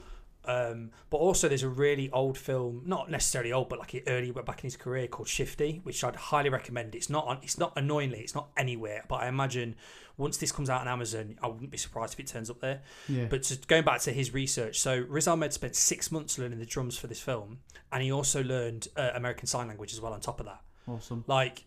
[0.47, 4.59] Um, but also, there's a really old film, not necessarily old, but like early back
[4.59, 6.95] in his career, called Shifty, which I'd highly recommend.
[6.95, 9.77] It's not on, it's not annoyingly, it's not anywhere, but I imagine
[10.17, 12.83] once this comes out on Amazon, I wouldn't be surprised if it turns up there.
[13.09, 16.59] Yeah, But just going back to his research, so Riz Ahmed spent six months learning
[16.59, 17.59] the drums for this film,
[17.91, 20.61] and he also learned uh, American Sign Language as well on top of that.
[20.87, 21.25] awesome.
[21.27, 21.65] Like,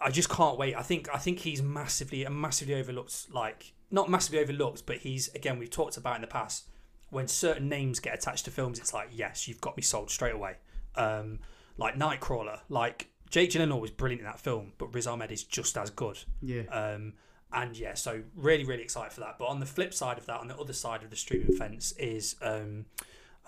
[0.00, 0.74] I just can't wait.
[0.74, 3.26] I think I think he's massively massively overlooked.
[3.30, 6.68] Like, not massively overlooked, but he's again we've talked about in the past.
[7.10, 10.34] When certain names get attached to films, it's like yes, you've got me sold straight
[10.34, 10.56] away.
[10.96, 11.40] Um,
[11.76, 15.76] like Nightcrawler, like Jake Gyllenhaal was brilliant in that film, but Riz Ahmed is just
[15.78, 16.18] as good.
[16.42, 17.14] Yeah, Um,
[17.52, 19.36] and yeah, so really, really excited for that.
[19.38, 21.92] But on the flip side of that, on the other side of the streaming fence,
[21.98, 22.84] is um,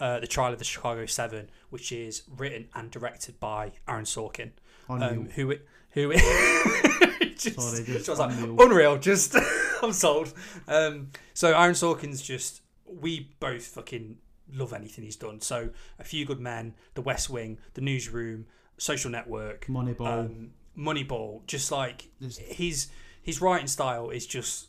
[0.01, 4.51] uh, the Trial of the Chicago Seven, which is written and directed by Aaron Sorkin,
[4.89, 5.11] unreal.
[5.11, 5.55] um, who
[5.91, 6.13] who
[7.37, 8.57] just, Sorry, just I was like, unreal.
[8.63, 8.99] unreal.
[8.99, 9.37] Just
[9.83, 10.33] I'm sold.
[10.69, 12.62] Um, so Aaron Sorkin's just
[13.01, 14.19] we both fucking
[14.53, 15.41] love anything he's done.
[15.41, 18.47] So a few good men, The West Wing, The Newsroom,
[18.79, 20.07] Social Network, Moneyball.
[20.07, 21.47] um, Moneyball.
[21.47, 22.89] Just like Just- his
[23.23, 24.69] his writing style is just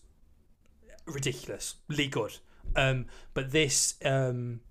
[1.05, 2.37] ridiculously good.
[2.75, 4.61] Um, but this um,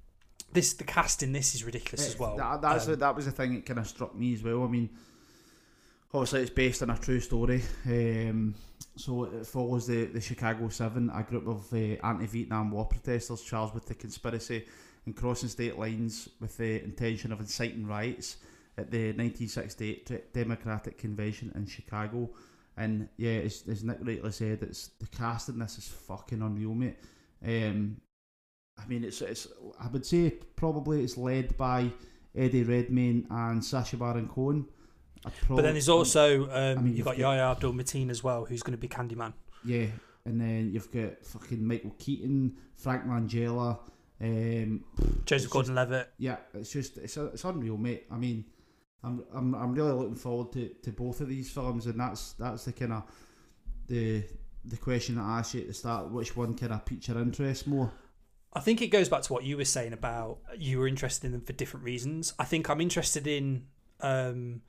[0.52, 2.36] this the cast in this is ridiculous as well.
[2.36, 4.62] That, that's Um, the, that was the thing that kind of struck me as well.
[4.64, 4.90] I mean,
[6.14, 7.62] obviously it's based on a true story.
[7.86, 8.54] Um,
[8.96, 13.74] so it follows the, the Chicago Seven, a group of uh, anti-Vietnam War protesters charged
[13.74, 14.66] with the conspiracy
[15.06, 18.36] and crossing state lines with the intention of inciting riots
[18.78, 22.30] at the 1968 Democratic Convention in Chicago.
[22.76, 26.74] And yeah, as, as Nick rightly said, it's the cast in this is fucking unreal,
[26.74, 26.96] mate.
[27.44, 28.00] Um,
[28.78, 29.46] I mean, it's it's
[29.78, 31.90] I would say probably it's led by
[32.34, 34.66] Eddie Redmayne and Sacha Baron Cohen.
[35.48, 38.22] But then there's also um, I mean, you've, you've got, got Yahya Abdul Mateen as
[38.24, 39.32] well, who's going to be Candyman.
[39.64, 39.86] Yeah,
[40.24, 43.78] and then you've got fucking Michael Keaton, Frank Langella,
[44.20, 44.84] um,
[45.24, 46.10] Joseph Gordon-Levitt.
[46.18, 48.06] Yeah, it's just it's it's unreal, mate.
[48.10, 48.44] I mean,
[49.02, 52.64] I'm I'm I'm really looking forward to, to both of these films, and that's that's
[52.64, 53.02] the kind of
[53.88, 54.24] the
[54.64, 56.10] the question that I asked you at the start.
[56.10, 57.92] Which one kind of piques your interest more?
[58.54, 61.32] I think it goes back to what you were saying about you were interested in
[61.32, 62.34] them for different reasons.
[62.38, 63.64] I think I'm interested in
[64.00, 64.60] um,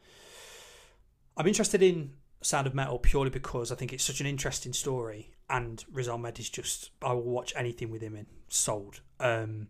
[1.36, 5.32] I'm interested in Sound of Metal purely because I think it's such an interesting story,
[5.50, 9.02] and Riz Ahmed is just I will watch anything with him in sold.
[9.20, 9.68] Um,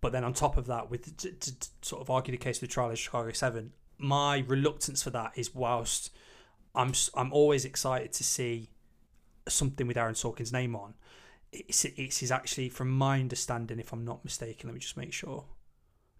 [0.00, 2.60] but then on top of that, with to, to, to sort of argue the case
[2.60, 6.10] with the trial of Chicago Seven, my reluctance for that is whilst
[6.74, 8.70] I'm I'm always excited to see
[9.48, 10.94] something with Aaron Sorkin's name on.
[11.52, 15.12] It's it's his actually, from my understanding, if I'm not mistaken, let me just make
[15.12, 15.44] sure.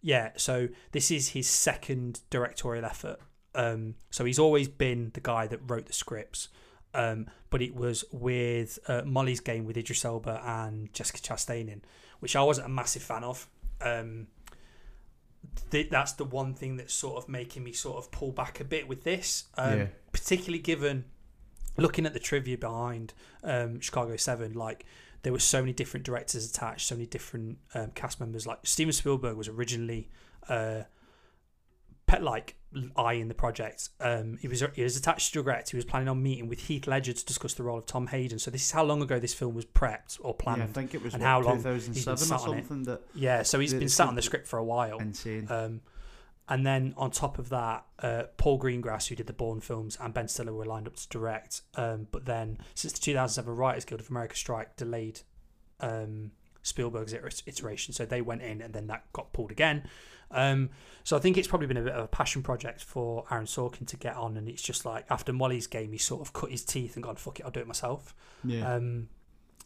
[0.02, 3.20] Yeah, so this is his second directorial effort.
[3.54, 6.48] Um, so he's always been the guy that wrote the scripts,
[6.94, 11.82] um, but it was with uh, Molly's Game with Idris Elba and Jessica Chastain in,
[12.20, 13.48] which I wasn't a massive fan of.
[13.80, 14.28] Um,
[15.70, 18.64] th- that's the one thing that's sort of making me sort of pull back a
[18.64, 19.86] bit with this, um, yeah.
[20.12, 21.04] particularly given
[21.76, 24.84] looking at the trivia behind um, Chicago Seven, like
[25.22, 28.46] there were so many different directors attached, so many different um, cast members.
[28.46, 30.08] Like Steven Spielberg was originally
[30.48, 30.82] uh,
[32.18, 32.56] like
[32.96, 33.88] eye in the project.
[34.00, 35.70] Um, he was he was attached to direct.
[35.70, 38.38] He was planning on meeting with Heath Ledger to discuss the role of Tom Hayden.
[38.38, 40.58] So this is how long ago this film was prepped or planned.
[40.58, 42.82] Yeah, I think it was and what, how long 2007 or something.
[42.84, 44.98] That yeah, so he's been sat on the script for a while.
[44.98, 45.46] Insane.
[45.50, 45.80] Um,
[46.48, 50.12] and then on top of that, uh, Paul Greengrass, who did the Bourne films, and
[50.12, 51.62] Ben Stiller were lined up to direct.
[51.76, 55.20] Um, but then, since the 2007 Writers Guild of America strike delayed
[55.78, 57.14] um, Spielberg's
[57.46, 59.88] iteration, so they went in, and then that got pulled again.
[60.30, 60.70] Um,
[61.02, 63.86] so I think it's probably been a bit of a passion project for Aaron Sorkin
[63.88, 66.64] to get on, and it's just like after Molly's game, he sort of cut his
[66.64, 68.14] teeth and gone, "Fuck it, I'll do it myself."
[68.44, 68.74] Yeah.
[68.74, 69.08] Um,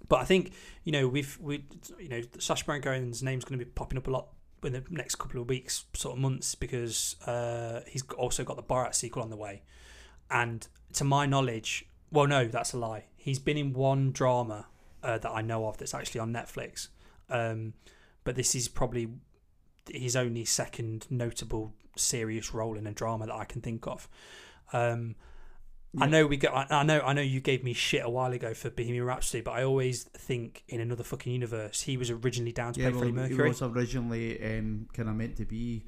[0.09, 0.53] but I think
[0.85, 1.65] you know we've we
[1.99, 4.29] you know Sacha Baron Cohen's name's going to be popping up a lot
[4.63, 8.63] in the next couple of weeks, sort of months, because uh, he's also got the
[8.63, 9.63] Borat sequel on the way,
[10.31, 13.05] and to my knowledge, well, no, that's a lie.
[13.17, 14.67] He's been in one drama
[15.03, 16.89] uh, that I know of that's actually on Netflix,
[17.29, 17.75] um,
[18.23, 19.09] but this is probably
[19.91, 24.09] his only second notable serious role in a drama that I can think of.
[24.73, 25.17] Um,
[25.93, 26.05] yeah.
[26.05, 26.73] I know we got.
[26.73, 27.01] I know.
[27.01, 30.03] I know you gave me shit a while ago for Bohemian Rhapsody, but I always
[30.03, 33.45] think in another fucking universe he was originally down to yeah, play well, Freddie Mercury.
[33.45, 35.85] He was originally um, kind of meant to be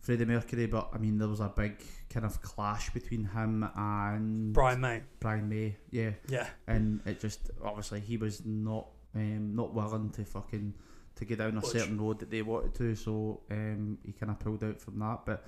[0.00, 1.76] Freddie Mercury, but I mean there was a big
[2.08, 5.02] kind of clash between him and Brian May.
[5.20, 10.24] Brian May, yeah, yeah, and it just obviously he was not um, not willing to
[10.24, 10.72] fucking
[11.16, 14.38] to get down a certain road that they wanted to, so um, he kind of
[14.38, 15.20] pulled out from that.
[15.24, 15.44] But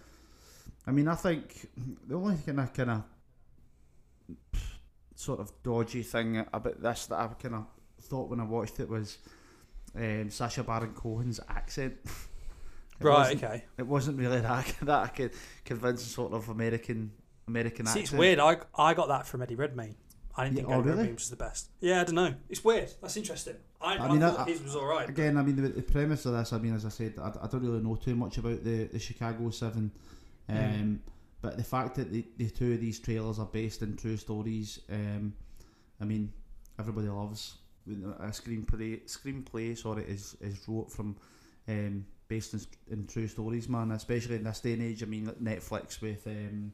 [0.87, 1.69] I mean, I think
[2.07, 3.03] the only kind of kind of
[5.15, 7.67] sort of dodgy thing about this that I kind of
[8.03, 9.19] thought when I watched it was
[9.97, 11.97] um, Sacha Baron Cohen's accent.
[13.01, 13.37] right.
[13.37, 13.65] Okay.
[13.77, 15.33] It wasn't really that that I could
[15.65, 17.13] convince sort of American
[17.47, 18.05] American See, accent.
[18.05, 18.39] it's weird.
[18.39, 19.97] I I got that from Eddie Redmayne.
[20.37, 21.13] I didn't yeah, think oh, Eddie really?
[21.13, 21.71] Was the best.
[21.81, 22.35] Yeah, I don't know.
[22.49, 22.91] It's weird.
[23.01, 23.57] That's interesting.
[23.81, 25.09] I, I mean, I, I his was all right.
[25.09, 27.47] Again, I mean, the, the, premise of this, I mean, as I said, I, I
[27.47, 29.91] don't really know too much about the, the Chicago Seven,
[30.49, 30.99] um, mm.
[31.41, 34.81] but the fact that the, the two of these trailers are based in true stories,
[34.91, 35.33] um,
[36.01, 36.33] I mean,
[36.79, 37.57] everybody loves
[38.21, 39.03] a screenplay.
[39.05, 41.17] Screenplay, sorry, is is wrote from
[41.69, 43.91] um, based in, in true stories, man.
[43.93, 45.03] Especially in this day and age.
[45.03, 46.73] I mean, Netflix with um,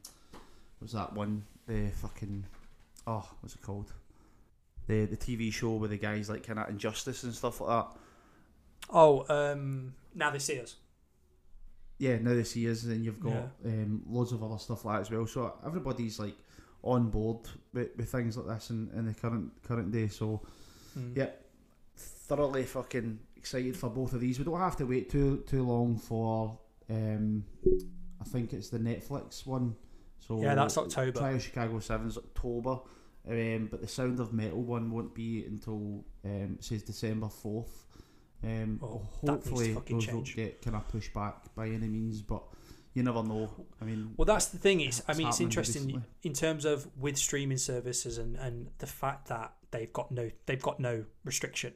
[0.81, 2.45] was that one the fucking
[3.07, 3.93] oh, what's it called?
[4.87, 7.99] the the TV show with the guys like kind of injustice and stuff like that.
[8.91, 10.77] Oh, um, now they see us.
[11.99, 13.71] Yeah, now they see us, and you've got yeah.
[13.71, 15.27] um, loads of other stuff like that as well.
[15.27, 16.35] So everybody's like
[16.83, 17.39] on board
[17.73, 20.09] with, with things like this in, in the current current day.
[20.09, 20.43] So
[20.99, 21.17] mm.
[21.17, 21.31] yeah,
[21.97, 24.39] thoroughly fucking excited for both of these.
[24.39, 26.59] We don't have to wait too too long for.
[26.91, 27.45] Um,
[28.21, 29.75] I think it's the Netflix one.
[30.27, 31.19] So yeah, that's October.
[31.19, 32.79] Trial Chicago Seven's October.
[33.29, 37.87] Um, but the Sound of Metal one won't be until um, says December fourth.
[38.45, 40.09] Um, oh, hopefully those change.
[40.13, 42.43] won't get kind of pushed back by any means, but
[42.95, 43.49] you never know.
[43.81, 44.81] I mean, Well, that's the thing.
[44.81, 46.09] Is I mean, it's interesting recently.
[46.25, 50.61] in terms of with streaming services and, and the fact that they've got no they've
[50.63, 51.75] got no restriction.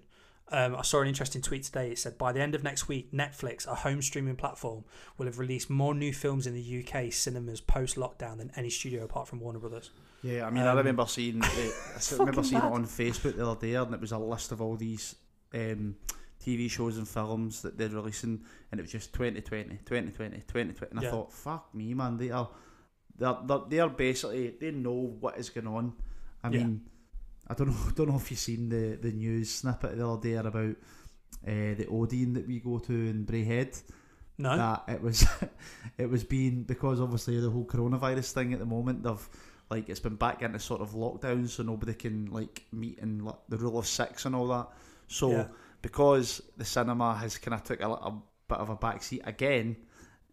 [0.52, 1.90] Um, I saw an interesting tweet today.
[1.90, 4.85] It said by the end of next week, Netflix, a home streaming platform,
[5.18, 9.04] will have released more new films in the UK cinemas post lockdown than any studio
[9.04, 9.90] apart from Warner Brothers.
[10.22, 13.46] yeah, I mean, I Um, remember seeing, uh, I remember seeing it on Facebook the
[13.48, 15.16] other day, and it was a list of all these
[15.52, 15.96] um,
[16.44, 21.00] TV shows and films that they're releasing, and it was just 2020, 2020, 2020, and
[21.00, 22.48] I thought, fuck me, man, they are,
[23.18, 25.92] they're, they're, they're basically, they know what is going on.
[26.44, 26.59] I Yeah.
[26.59, 26.82] mean,
[27.48, 30.35] I don't know, don't know if you've seen the, the news snippet the other day
[30.35, 30.76] about
[31.46, 33.80] uh, the Odeon that we go to in Braehead.
[34.38, 35.26] No, that it was
[35.98, 39.28] it was being because obviously the whole coronavirus thing at the moment they've
[39.70, 43.38] like it's been back into sort of lockdown so nobody can like meet in like,
[43.48, 44.68] the rule of six and all that
[45.09, 45.46] so Yeah.
[45.80, 48.11] because the cinema has kind of took a, a
[48.46, 49.76] bit of a backseat again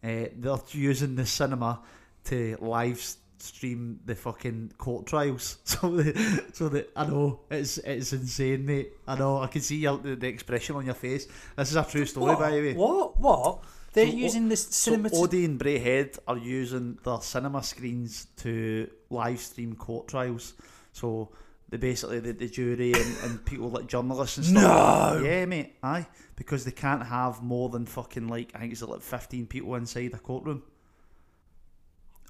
[0.04, 1.80] uh, they're using the cinema
[2.26, 3.02] to live
[3.44, 8.94] stream the fucking court trials so the, so that I know it's it's insane mate
[9.08, 11.28] I know I can see your, the, the expression on your face
[11.58, 12.40] this is a true story what?
[12.40, 13.20] by the way What?
[13.20, 13.64] What?
[13.94, 15.10] They're So, using this cinema.
[15.10, 20.56] so Odeon Braehead are using their cinema screens to live stream court trials.
[20.94, 21.30] So
[21.70, 25.20] they basically the, the jury and, and people like journalists and stuff.
[25.20, 25.24] No!
[25.24, 25.76] Yeah, mate.
[25.84, 29.76] Aye, because they can't have more than fucking like I think it's like fifteen people
[29.76, 30.64] inside a courtroom.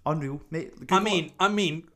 [0.05, 0.73] Unreal, mate.
[0.89, 1.31] I mean.
[1.39, 1.87] I mean,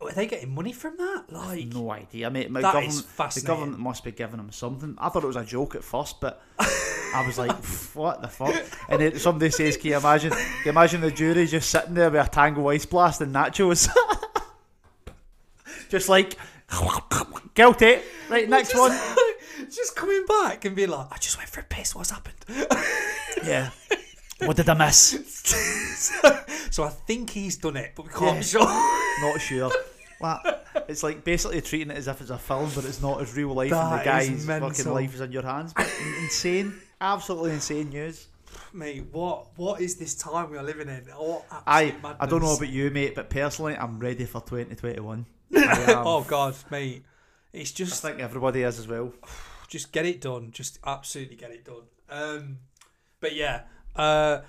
[0.00, 1.24] are they getting money from that?
[1.28, 2.50] Like, no idea, mate.
[2.50, 4.96] My That government, is the government must be giving them something.
[4.98, 7.52] I thought it was a joke at first, but I was like,
[7.94, 8.54] what the fuck?
[8.88, 10.30] And then somebody says, can you imagine?
[10.30, 13.88] Can you imagine the jury just sitting there with a Tango Ice Blast and nachos?
[15.88, 16.36] just like,
[17.54, 17.98] guilty.
[18.28, 18.98] Right, next one.
[19.70, 21.94] just coming back and being like, I just went for a piss.
[21.94, 22.36] What's happened?
[23.44, 23.70] Yeah.
[24.44, 25.18] What did I miss?
[26.70, 28.38] so I think he's done it, but we can't Yeah.
[28.38, 28.62] be sure.
[29.22, 29.70] Not sure.
[30.20, 30.40] Well,
[30.88, 33.54] it's like basically treating it as if it's a film, but it's not as real
[33.54, 35.72] life, and the guy's fucking life is in your hands.
[35.74, 35.90] But
[36.22, 38.26] insane, absolutely insane news.
[38.74, 41.04] Mate, what what is this time we are living in?
[41.16, 45.24] What I absolute I don't know about you, mate, but personally, I'm ready for 2021.
[45.54, 47.02] Oh God, mate,
[47.52, 49.12] it's I just think everybody is as well.
[49.68, 50.50] just get it done.
[50.50, 51.84] Just absolutely get it done.
[52.10, 52.58] Um,
[53.20, 53.62] but yeah,
[53.96, 54.40] uh,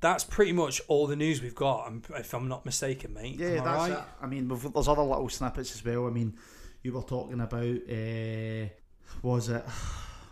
[0.00, 1.92] that's pretty much all the news we've got.
[2.16, 3.38] If I'm not mistaken, mate.
[3.38, 3.92] Yeah, Am I that's right?
[3.92, 4.04] it.
[4.22, 6.06] I mean, there's other little snippets as well.
[6.06, 6.36] I mean,
[6.82, 8.68] you were talking about, uh,
[9.22, 9.64] was it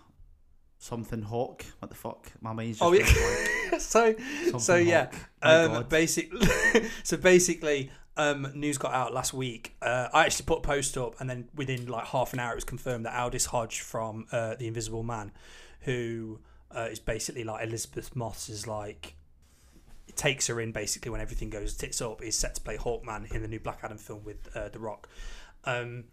[0.78, 1.64] something Hawk?
[1.80, 2.32] What the fuck?
[2.40, 3.78] My mind's just Oh yeah.
[3.78, 5.10] so Something so yeah.
[5.42, 6.48] Um, basically,
[7.02, 9.76] so basically, um, news got out last week.
[9.82, 12.56] Uh, I actually put a post up, and then within like half an hour, it
[12.56, 15.32] was confirmed that Aldis Hodge from uh, The Invisible Man,
[15.80, 16.40] who
[16.74, 19.14] uh, is basically like Elisabeth Moss is like
[20.16, 23.42] takes her in basically when everything goes tits up, is set to play Hawkman in
[23.42, 25.08] the new Black Adam film with uh, The Rock.
[25.64, 26.04] Um,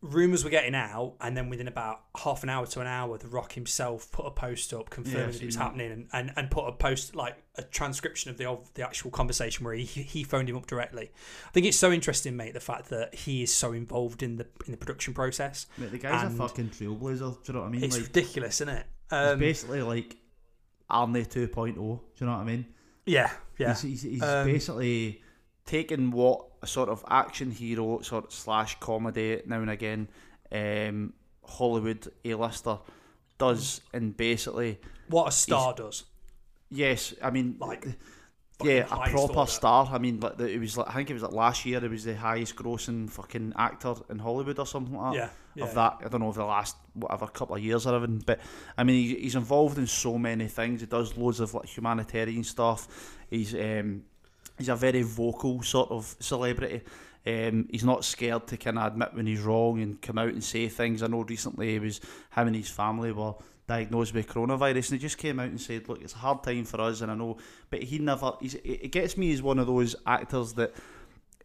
[0.00, 3.28] rumors were getting out, and then within about half an hour to an hour, The
[3.28, 6.50] Rock himself put a post up confirming Yeah, that it was happening, and, and, and
[6.50, 10.24] put a post like a transcription of the of the actual conversation where he he
[10.24, 11.10] phoned him up directly.
[11.46, 14.46] I think it's so interesting, mate, the fact that he is so involved in the
[14.66, 15.66] in the production process.
[15.78, 17.44] Mate, the guy's and- a fucking trailblazer.
[17.44, 17.84] Do you know what I mean?
[17.84, 18.86] It's like, ridiculous, isn't it?
[19.20, 20.16] He's Um, basically like
[20.90, 21.74] Arnie 2.0.
[21.74, 22.66] Do you know what I mean?
[23.06, 25.22] yeah, yeah, He's, he's, he's Um, basically
[25.66, 30.08] taking what a sort of action hero sort of slash comedy now and again
[30.52, 31.12] um,
[31.44, 32.78] Hollywood A-lister
[33.38, 36.04] does and basically what a star does.
[36.70, 37.86] yes I mean Like,
[38.64, 41.22] yeah a proper star I mean like the, it was like I think it was
[41.22, 45.14] like last year it was the highest grossing fucking actor in Hollywood or something like
[45.14, 45.64] that Yeah, yeah.
[45.64, 45.98] of that.
[46.04, 48.40] I don't know if the last whatever couple of years or even, but
[48.76, 50.80] I mean he, he's involved in so many things.
[50.80, 53.16] He does loads of like humanitarian stuff.
[53.30, 54.04] He's um,
[54.58, 56.82] he's a very vocal sort of celebrity.
[57.24, 60.42] Um, he's not scared to kind of admit when he's wrong and come out and
[60.42, 61.02] say things.
[61.02, 61.98] I know recently he was
[62.34, 63.34] him and his family were
[63.72, 66.64] diagnosed with coronavirus and he just came out and said, "Look, it's a hard time
[66.64, 67.38] for us," and I know,
[67.70, 68.32] but he never.
[68.40, 70.74] He's, it gets me as one of those actors that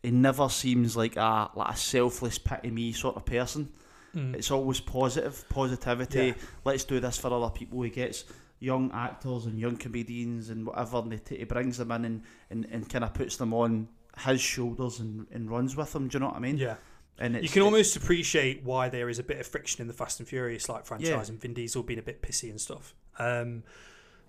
[0.03, 3.69] he never seems like a like a selfless pity me sort of person.
[4.15, 4.35] Mm.
[4.35, 6.27] It's always positive, positivity.
[6.27, 6.33] Yeah.
[6.65, 7.81] Let's do this for other people.
[7.81, 8.25] He gets
[8.59, 12.23] young actors and young comedians and whatever, and he, t- he brings them in and,
[12.49, 13.87] and, and kind of puts them on
[14.25, 16.07] his shoulders and, and runs with them.
[16.07, 16.57] Do you know what I mean?
[16.57, 16.75] yeah.
[17.19, 20.19] And You can almost appreciate why there is a bit of friction in the Fast
[20.19, 21.23] and Furious like franchise Yeah.
[21.29, 22.93] and Vin Diesel being a bit pissy and stuff.
[23.17, 23.63] Um,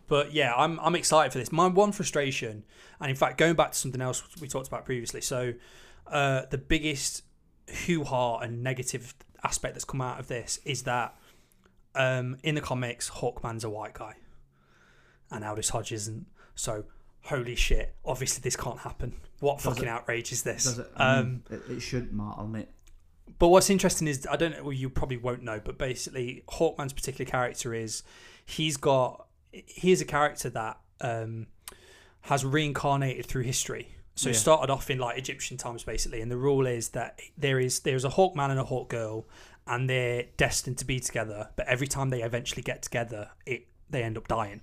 [0.06, 1.52] but yeah, I'm I'm excited for this.
[1.52, 2.64] My one frustration,
[3.00, 5.20] and in fact, going back to something else we talked about previously.
[5.20, 5.52] So,
[6.06, 7.24] uh, the biggest
[7.84, 11.14] hoo ha and negative aspect that's come out of this is that
[11.94, 14.14] um, in the comics, Hawkman's a white guy,
[15.30, 16.26] and Aldis Hodge isn't.
[16.54, 16.86] So
[17.24, 19.12] holy shit, obviously this can't happen.
[19.40, 20.78] What Does fucking it- outrage is this?
[20.78, 20.86] It?
[20.96, 22.68] Um, it, it shouldn't matter, mate.
[23.38, 24.64] But what's interesting is I don't know.
[24.64, 28.02] Well, you probably won't know, but basically, Hawkman's particular character is
[28.44, 31.46] he's got he is a character that um,
[32.22, 33.94] has reincarnated through history.
[34.14, 37.60] So it started off in like Egyptian times, basically, and the rule is that there
[37.60, 39.28] is there's a Hawkman and a Hawk girl,
[39.64, 41.50] and they're destined to be together.
[41.54, 44.62] But every time they eventually get together, it they end up dying.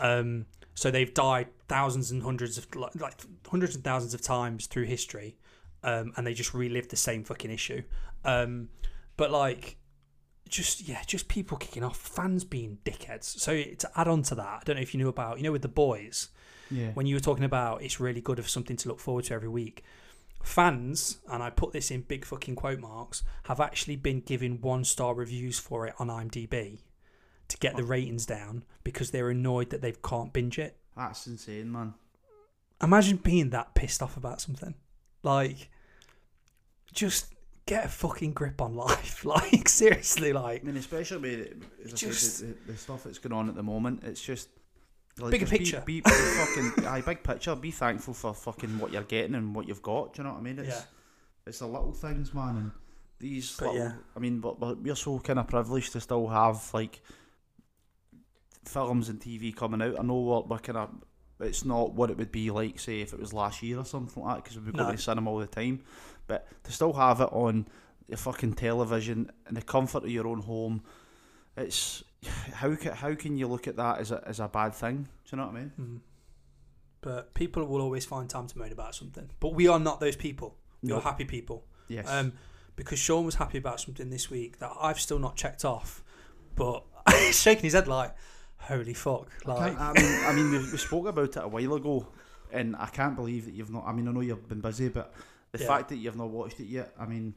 [0.00, 3.20] Um, so they've died thousands and hundreds of like, like
[3.50, 5.36] hundreds and thousands of times through history,
[5.84, 7.82] um, and they just relive the same fucking issue.
[8.24, 8.70] Um,
[9.16, 9.76] but like,
[10.48, 13.24] just yeah, just people kicking off, fans being dickheads.
[13.24, 15.52] So to add on to that, I don't know if you knew about you know
[15.52, 16.28] with the boys
[16.70, 16.90] Yeah.
[16.94, 19.48] when you were talking about it's really good of something to look forward to every
[19.48, 19.84] week.
[20.42, 24.84] Fans, and I put this in big fucking quote marks, have actually been giving one
[24.84, 26.80] star reviews for it on IMDb
[27.48, 30.76] to get the ratings down because they're annoyed that they can't binge it.
[30.96, 31.94] That's insane, man.
[32.82, 34.74] Imagine being that pissed off about something.
[35.22, 35.70] Like,
[36.94, 37.34] just
[37.66, 39.24] get a fucking grip on life.
[39.24, 40.62] Like, seriously, like.
[40.62, 43.54] I mean, especially with as I said, Just- the, the, stuff that's going on at
[43.54, 44.02] the moment.
[44.04, 44.48] It's just
[45.18, 45.82] like, Bigger just picture.
[45.84, 47.54] Be, be fucking aye, big picture.
[47.54, 50.14] Be thankful for fucking what you're getting and what you've got.
[50.14, 50.58] Do you know what I mean?
[50.58, 50.82] It's yeah.
[51.46, 52.56] it's the little things, man.
[52.56, 52.70] And
[53.18, 53.92] these But little, yeah.
[54.16, 57.00] I mean, but, but we're so kind of privileged to still have like
[58.64, 59.98] films and TV coming out.
[59.98, 60.90] I know what we're kind of.
[61.40, 64.22] It's not what it would be like, say, if it was last year or something
[64.22, 64.84] like that, because we'd be No.
[64.84, 65.82] going to cinema all the time.
[66.26, 67.66] But to still have it on
[68.08, 70.82] your fucking television in the comfort of your own home,
[71.56, 72.04] it's
[72.52, 75.08] how can how can you look at that as a as a bad thing?
[75.24, 75.72] Do you know what I mean?
[75.80, 76.00] Mm.
[77.00, 79.28] But people will always find time to moan about something.
[79.40, 80.56] But we are not those people.
[80.82, 81.64] We are happy people.
[81.88, 82.06] Yes.
[82.08, 82.32] Um,
[82.76, 86.02] because Sean was happy about something this week that I've still not checked off,
[86.56, 88.14] but he's shaking his head like,
[88.68, 91.74] "Holy fuck!" Like, can't- I mean, I mean, we, we spoke about it a while
[91.74, 92.06] ago,
[92.52, 93.84] and I can't believe that you've not.
[93.86, 95.12] I mean, I know you've been busy, but
[95.52, 95.66] the Yeah.
[95.66, 96.94] fact that you've not watched it yet.
[96.98, 97.34] I mean,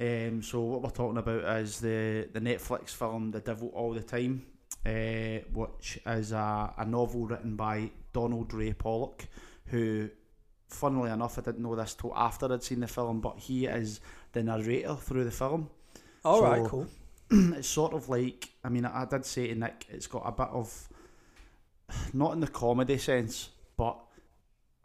[0.00, 4.02] um, so what we're talking about is the the Netflix film "The Devil All the
[4.02, 4.46] Time,"
[4.86, 9.26] uh, which is a, a novel written by Donald Ray Pollock,
[9.66, 10.08] who,
[10.68, 14.00] funnily enough, I didn't know this till after I'd seen the film, but he is
[14.32, 15.70] the narrator through the film.
[16.24, 16.86] all right, so- cool.
[17.56, 20.48] it's sort of like I mean I, did say to Nick it's got a bit
[20.52, 20.88] of
[22.12, 23.98] not in the comedy sense but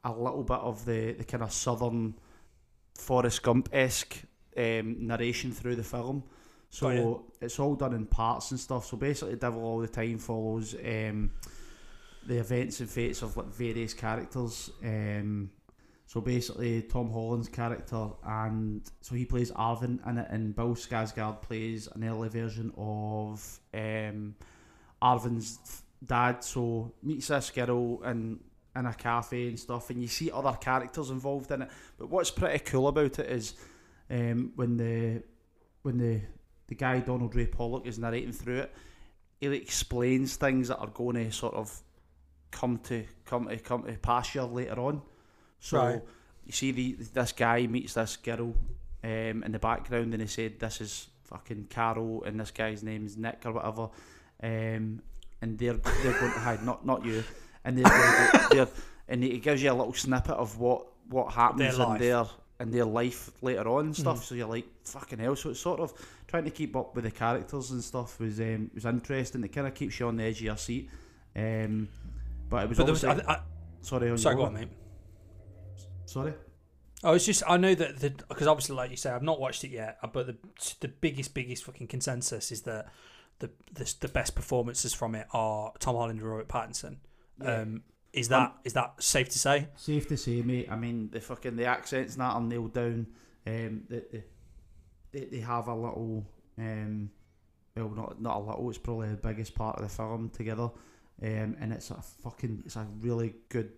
[0.04, 2.16] a little bit of the, the kind of southern
[2.98, 4.22] Forrest Gump esque
[4.58, 6.24] um, narration through the film
[6.70, 7.18] so Got ya.
[7.42, 11.32] it's all done in parts and stuff so basically Devil All the Time follows um,
[12.26, 15.50] the events and fates of like various characters um,
[16.14, 21.42] so basically, Tom Holland's character, and so he plays Arvin in it, and Bill Skarsgård
[21.42, 24.36] plays an early version of um,
[25.02, 26.44] Arvin's dad.
[26.44, 28.40] So meets this girl in
[28.76, 31.72] in a cafe and stuff, and you see other characters involved in it.
[31.98, 33.56] But what's pretty cool about it is
[34.12, 35.24] um, when the
[35.82, 36.22] when the
[36.68, 38.76] the guy Donald Ray Pollock is narrating through it,
[39.40, 41.76] he explains things that are going to sort of
[42.52, 45.02] come to come to come to pass you later on.
[45.64, 46.02] So Right.
[46.46, 48.54] you see the this guy meets this girl
[49.04, 53.16] um, in the background, and he said this is fucking Carol, and this guy's name's
[53.16, 53.84] Nick or whatever,
[54.44, 55.02] um,
[55.42, 55.74] and they're
[56.04, 57.24] they're going to hide not not you,
[57.64, 58.68] and they're, they're, they're
[59.08, 62.26] and he gives you a little snippet of what what happens Their in their
[62.60, 64.20] in their life later on and stuff.
[64.20, 64.24] Mhm.
[64.24, 65.38] So you're like fucking hell.
[65.38, 65.94] So it's sort of
[66.28, 69.42] trying to keep up with the characters and stuff was um, was interesting.
[69.46, 70.90] It kind of keeps you on the edge of your seat.
[71.38, 71.88] Um,
[72.50, 73.40] but it was But there was, I, I,
[73.82, 74.12] sorry.
[74.12, 74.68] On sorry, go on, mate.
[76.14, 76.34] Sorry.
[77.04, 79.64] I was just, I know that the because obviously, like you say, I've not watched
[79.64, 80.38] it yet, uh, but the
[80.80, 82.86] the biggest, biggest fucking consensus is that
[83.40, 86.98] the the, the best performances from it are Tom Holland and Robert Pattinson.
[87.42, 87.82] Um,
[88.14, 89.68] is that is that safe to say?
[89.76, 90.68] Safe to say, mate.
[90.70, 93.08] I mean, the fucking the accents and that are nailed down.
[93.46, 94.24] Um, they, they,
[95.12, 96.26] they, they have a little,
[96.58, 97.10] um,
[97.76, 98.70] well, not not a little.
[98.70, 100.70] It's probably the biggest part of the film together.
[101.22, 103.72] Um, and it's a fucking, it's a really good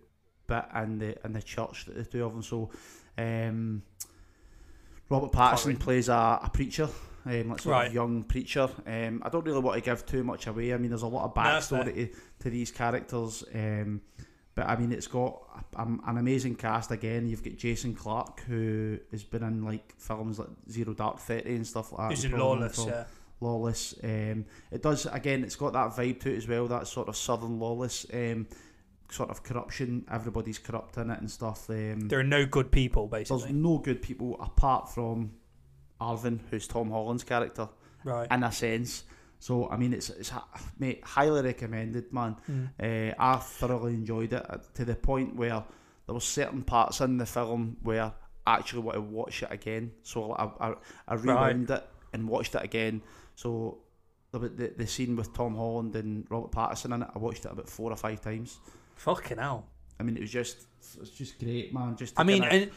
[0.46, 2.42] bit in the in the church that the two of them.
[2.42, 2.70] So,
[3.18, 3.82] um,
[5.08, 5.74] Robert Pattinson Sorry.
[5.76, 6.88] plays a, a preacher.
[7.24, 7.88] Um, like sort Right.
[7.88, 8.68] of young preacher.
[8.86, 10.72] Um, I don't really want to give too much away.
[10.72, 12.08] I mean, there's a lot of backstory to,
[12.40, 13.42] to these characters.
[13.52, 14.00] Um,
[14.54, 15.42] but I mean, it's got
[15.76, 17.26] a, um, an amazing cast again.
[17.26, 21.66] You've got Jason Clarke, who has been in like films like Zero Dark Thirty and
[21.66, 22.22] stuff like that.
[22.24, 22.86] You in Lawless?
[22.86, 23.04] Yeah.
[23.40, 23.94] Lawless.
[24.04, 25.42] Um, it does again.
[25.42, 26.68] It's got that vibe to it as well.
[26.68, 28.46] That sort of southern lawless um,
[29.10, 30.04] sort of corruption.
[30.10, 31.68] Everybody's corrupt in it and stuff.
[31.70, 33.52] Um, There are no good people, there's basically.
[33.54, 35.32] no good people apart from
[36.00, 37.68] Arvin, who's Tom Holland's character
[38.04, 38.30] Right.
[38.30, 39.04] in a sense.
[39.38, 40.32] So I mean, it's it's
[40.78, 42.36] mate highly recommended, man.
[42.50, 43.10] Mm.
[43.10, 45.62] Uh, I thoroughly enjoyed it uh, to the point where
[46.06, 48.12] there were certain parts in the film where
[48.46, 49.92] I actually want to watch it again.
[50.02, 50.74] So I I,
[51.08, 53.02] I rewound it and watched it again.
[53.34, 53.78] So
[54.32, 57.52] the, the the scene with Tom Holland and Robert Pattinson in it, I watched it
[57.52, 58.58] about four or five times.
[58.96, 59.66] Fucking hell.
[59.98, 60.66] I mean, it was just
[61.00, 61.96] it's just great, man.
[61.96, 62.70] Just I mean, kinda, and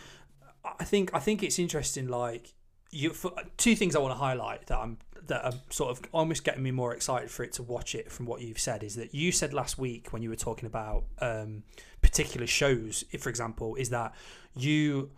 [0.79, 2.07] I think I think it's interesting.
[2.07, 2.53] Like
[2.91, 4.97] you, for, two things I want to highlight that I'm
[5.27, 8.11] that are sort of almost getting me more excited for it to watch it.
[8.11, 11.03] From what you've said, is that you said last week when you were talking about
[11.19, 11.63] um,
[12.01, 14.13] particular shows, if, for example, is that
[14.55, 15.11] you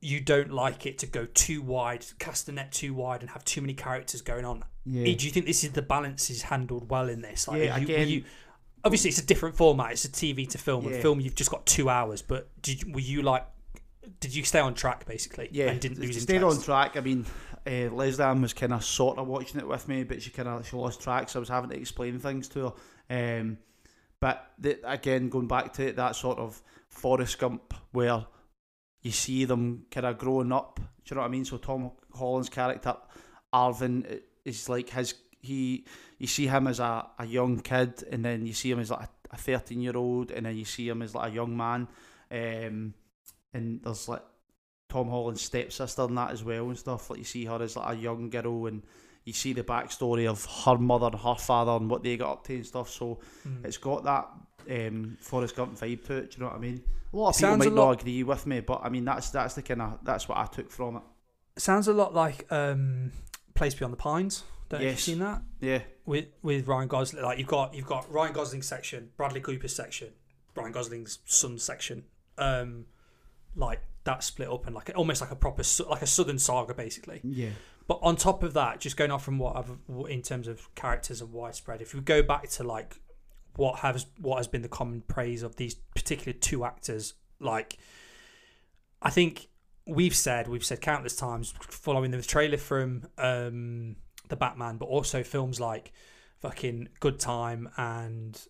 [0.00, 3.44] you don't like it to go too wide, cast the net too wide, and have
[3.44, 4.64] too many characters going on.
[4.86, 5.04] yeah.
[5.16, 7.48] Do you think this is the balance is handled well in this?
[7.48, 8.24] Like, Yeah, you, again- you-
[8.84, 9.92] obviously it's a different format.
[9.92, 10.84] It's a TV to film.
[10.88, 10.96] Yeah.
[10.96, 13.46] A film you've just got two hours, but did you- were you like?
[14.20, 15.48] Did you stay on track basically?
[15.52, 16.58] yeah, and didn't lose stayed interest?
[16.60, 16.96] on track.
[16.96, 17.26] I mean,
[17.66, 20.66] uh, Ann was kind of sort of watching it with me, but she kind of
[20.66, 22.72] she lost track, so I was having to explain things to
[23.10, 23.40] her.
[23.40, 23.58] Um,
[24.20, 28.26] but the, again, going back to that sort of Forrest Gump, where
[29.02, 30.76] you see them kind of growing up.
[30.76, 31.44] Do you know what I mean?
[31.44, 32.96] So Tom Holland's character,
[33.54, 35.84] Arvin, i- is like his he.
[36.18, 39.08] You see him as a, a young kid, and then you see him as like
[39.30, 41.88] a thirteen year old, and then you see him as like a young man.
[42.30, 42.94] Um,
[43.54, 44.22] and there's like
[44.88, 47.08] Tom Holland's stepsister and that as well and stuff.
[47.10, 48.82] Like you see her as like a young girl and
[49.24, 52.44] you see the backstory of her mother and her father and what they got up
[52.46, 52.90] to and stuff.
[52.90, 53.64] So Mm.
[53.64, 54.28] it's got that
[54.70, 56.30] um, Forrest Gump vibe to it.
[56.32, 56.82] Do you know what I mean?
[57.12, 59.30] A lot of It people might a not agree with me, but I mean that's
[59.30, 61.02] that's the kind of that's what I took from it.
[61.56, 63.12] Sounds a lot like um,
[63.54, 64.44] Place Beyond the Pines.
[64.68, 64.90] Don't Yes.
[64.90, 67.22] you've seen that Yeah, with with Ryan Gosling.
[67.22, 70.10] Like you've got you've got Ryan Gosling's section, Bradley Cooper's section,
[70.54, 72.04] Ryan Gosling's son section.
[72.36, 72.86] Um,
[73.56, 77.20] like that split up and like almost like a proper like a Southern saga basically.
[77.24, 77.50] yeah,
[77.86, 79.70] But on top of that, just going off from what I've
[80.10, 83.00] in terms of characters and widespread, if we go back to like
[83.56, 87.78] what has what has been the common praise of these particular two actors, like
[89.02, 89.48] I think
[89.86, 93.96] we've said we've said countless times following the trailer from um,
[94.28, 95.92] the Batman, but also films like
[96.38, 98.40] fucking Good Time and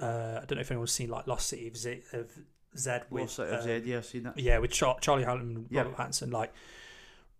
[0.00, 2.30] uh, I don't know if anyone's seen like Lost City of Z, of
[2.76, 4.38] Zed with Lost City of uh, Zed, yeah, I've seen that.
[4.38, 5.82] yeah, with Char- Charlie Hunnam and Yeah.
[5.82, 6.32] Robert Pattinson.
[6.32, 6.52] Like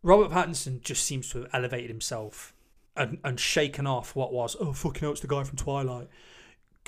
[0.03, 2.55] Robert Pattinson just seems to have elevated himself
[2.97, 6.09] and, and shaken off what was oh fucking hell, it's the guy from Twilight.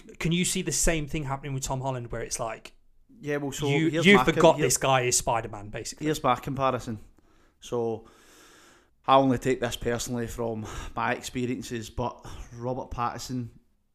[0.00, 2.72] C- Can you see the same thing happening with Tom Holland, where it's like
[3.20, 6.06] Yeah, well, so you you my com- forgot this guy is Spider Man, basically.
[6.06, 6.98] Here's my comparison.
[7.60, 8.04] So
[9.06, 12.24] I only take this personally from my experiences, but
[12.56, 13.48] Robert Pattinson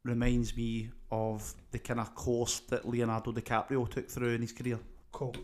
[0.04, 4.80] reminds me of the kind of course that Leonardo DiCaprio took through in his career.
[5.12, 5.36] Cool,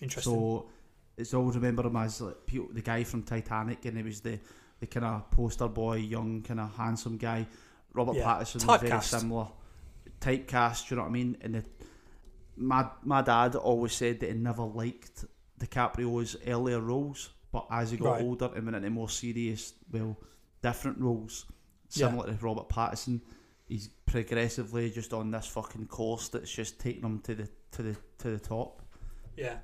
[0.00, 0.32] interesting.
[0.32, 0.68] So
[1.16, 4.38] it's always remember him as like the guy from Titanic, and he was the
[4.80, 7.46] the kind of poster boy, young kind of handsome guy.
[7.92, 8.24] Robert Yeah.
[8.24, 9.48] Pattinson was very similar.
[10.20, 11.36] Typecast, you know what I mean?
[11.40, 11.64] And the,
[12.56, 15.24] my my dad always said that he never liked
[15.58, 18.22] DiCaprio's earlier roles, but as he got Right.
[18.22, 20.16] older and went into more serious, well,
[20.62, 21.46] different roles,
[21.92, 22.08] Yeah.
[22.08, 23.20] similar to Robert Pattinson,
[23.66, 27.96] he's progressively just on this fucking course that's just taking him to the to the
[28.18, 28.82] to the top.
[29.36, 29.58] yeah.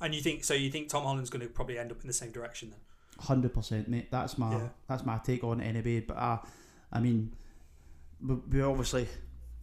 [0.00, 0.52] And you think so?
[0.54, 2.80] You think Tom Holland's going to probably end up in the same direction then?
[3.20, 4.10] Hundred percent, mate.
[4.10, 4.68] That's my Yeah.
[4.88, 6.00] that's my take on it anyway.
[6.00, 6.38] But uh,
[6.92, 7.32] I mean,
[8.20, 9.06] we, we obviously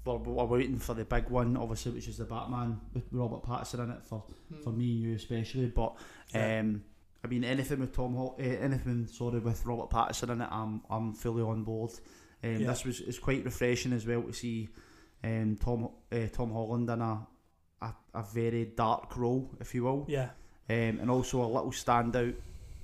[0.06, 3.84] we're, we're waiting for the big one, obviously, which is the Batman with Robert Pattinson
[3.84, 4.24] in it for,
[4.64, 5.68] for me and you especially.
[5.68, 5.96] But
[6.34, 6.60] Yeah.
[6.62, 6.84] um,
[7.24, 10.82] I mean, anything with Tom, Hol- uh, anything sorry with Robert Pattinson in it, I'm
[10.89, 11.91] I'm fully on board.
[12.43, 12.67] Um, Yeah.
[12.67, 14.70] This was it's quite refreshing as well to see
[15.24, 17.28] um, Tom uh, Tom Holland in a,
[17.82, 20.05] a a very dark role, if you will.
[20.07, 20.30] Yeah,
[20.70, 22.36] Um, and also a little standout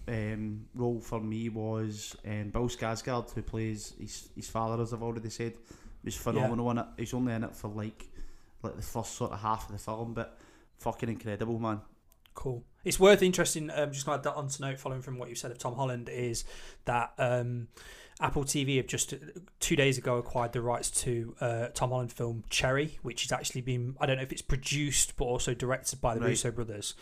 [0.08, 5.02] um, role for me was um, Bill Skarsgård, who plays his, his father, as I've
[5.02, 5.54] already said,
[6.04, 6.86] was phenomenal in it.
[6.98, 8.10] He's only in it for like
[8.62, 10.38] like the first sort of half of the film, but
[10.78, 11.80] fucking incredible, man.
[12.34, 12.64] Cool.
[12.86, 13.70] It's worth interesting.
[13.72, 15.58] Um, just going to add that on to note, following from what you said of
[15.58, 16.46] Tom Holland, is
[16.86, 17.68] that um,
[18.22, 19.14] Apple TV have just
[19.60, 23.62] two days ago acquired the rights to uh, Tom Holland film Cherry, which has actually
[23.62, 26.30] been I don't know if it's produced but also directed by the Right.
[26.30, 26.94] Russo brothers.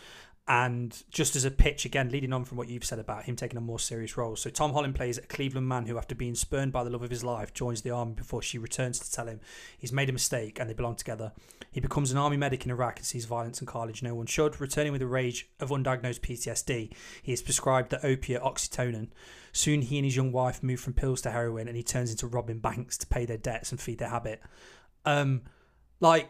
[0.46, 3.56] And just as a pitch, again, leading on from what you've said about him taking
[3.56, 4.36] a more serious role.
[4.36, 7.08] So, Tom Holland plays a Cleveland man who, after being spurned by the love of
[7.08, 9.40] his life, joins the army before she returns to tell him
[9.78, 11.32] he's made a mistake and they belong together.
[11.72, 14.60] He becomes an army medic in Iraq and sees violence and carnage no one should.
[14.60, 16.92] Returning with a rage of undiagnosed PTSD,
[17.22, 19.08] he is prescribed the opiate oxycodone.
[19.52, 22.26] Soon, he and his young wife move from pills to heroin, and he turns into
[22.26, 24.42] robbing banks to pay their debts and feed their habit.
[25.06, 25.42] Um,
[26.00, 26.28] like,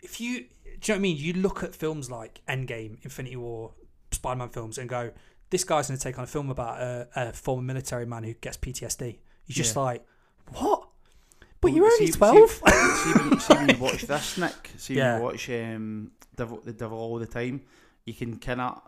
[0.00, 0.44] if you,
[0.82, 1.16] do you know what I mean?
[1.16, 3.72] You look at films like Endgame, Infinity War,
[4.10, 5.12] Spider-Man films, and go,
[5.50, 8.34] "This guy's going to take on a film about a, a former military man who
[8.34, 9.82] gets PTSD." You're just Yeah.
[9.82, 10.06] like,
[10.52, 10.88] What?
[11.60, 12.50] But Well, you're only see- twelve.
[12.50, 14.70] See, when, you- see when you watch this, Nick.
[14.76, 15.12] See Yeah.
[15.14, 17.62] when you watch um, Devil, the Devil all the time.
[18.04, 18.82] You can kind of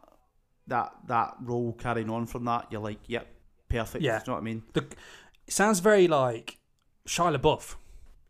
[0.66, 2.66] that that role carrying on from that.
[2.70, 3.28] You're like, yep,
[3.68, 4.03] perfect.
[4.03, 4.18] Yeah.
[4.18, 4.62] Do you know what I mean?
[4.74, 6.59] It sounds very like
[7.07, 7.76] Shia LaBeouf.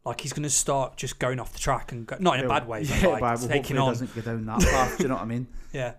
[0.05, 2.49] Like he's going to start just going off the track and go, not in a
[2.49, 3.89] bad way, but yeah, like but taking on.
[3.89, 4.99] doesn't go down that path.
[4.99, 5.47] do you know what I mean?
[5.73, 5.95] Yeah,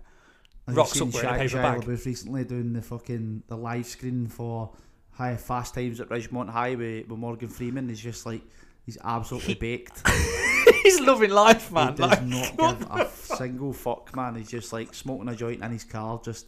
[0.66, 1.80] Like, Rocks up seen wearing a Shia- paper Shia bag.
[1.82, 4.70] LaBeouf recently doing the fucking the live screen for
[5.10, 7.88] High Fast Times at Ridgemont High with, with Morgan Freeman.
[7.88, 8.42] He's just like
[8.84, 10.06] he's absolutely baked.
[10.84, 11.88] he's loving life, man.
[11.88, 14.36] He does not give a single fuck, man.
[14.36, 16.46] He's just like smoking a joint in his car, just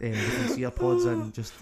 [0.00, 1.52] um, with his earpods and just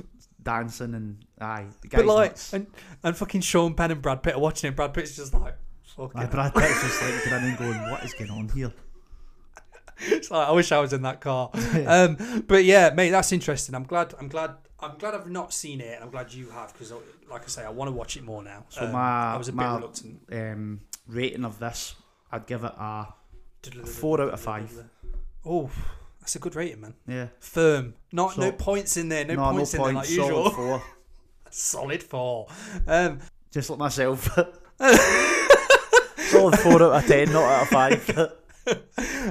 [0.43, 1.66] dancing and aye.
[1.82, 2.53] The guy's but like, nuts.
[2.53, 2.66] and,
[3.03, 4.76] and fucking Sean Penn and Brad Pitt are watching it.
[4.76, 6.30] Brad Pitt's just like, fuck Aye, it.
[6.30, 8.72] Brad Pitt's just like grinning, going, "What is going on here?"
[10.03, 11.51] It's like, I wish I was in that car.
[11.86, 13.74] um, but yeah, mate, that's interesting.
[13.74, 14.14] I'm glad.
[14.18, 14.55] I'm glad.
[14.82, 16.91] I'm glad I've not seen it, and I'm glad you have because,
[17.30, 18.64] like I say, I want to watch it more now.
[18.70, 20.20] So Um, my I was a bit my reluctant.
[20.32, 21.95] um, rating of this,
[22.32, 23.09] I'd give it a
[23.84, 24.72] four out of five.
[25.45, 25.68] Oh,
[26.20, 26.94] that's a good rating, man.
[27.06, 27.94] Yeah, Firm.
[28.12, 29.24] Not no points in there.
[29.24, 30.50] No, no, points no in points, there like solid usual.
[30.50, 30.82] four.
[31.52, 32.46] Solid four.
[32.86, 33.18] Um,
[33.50, 34.24] Just like myself.
[36.28, 38.10] solid four out of ten, not out of five.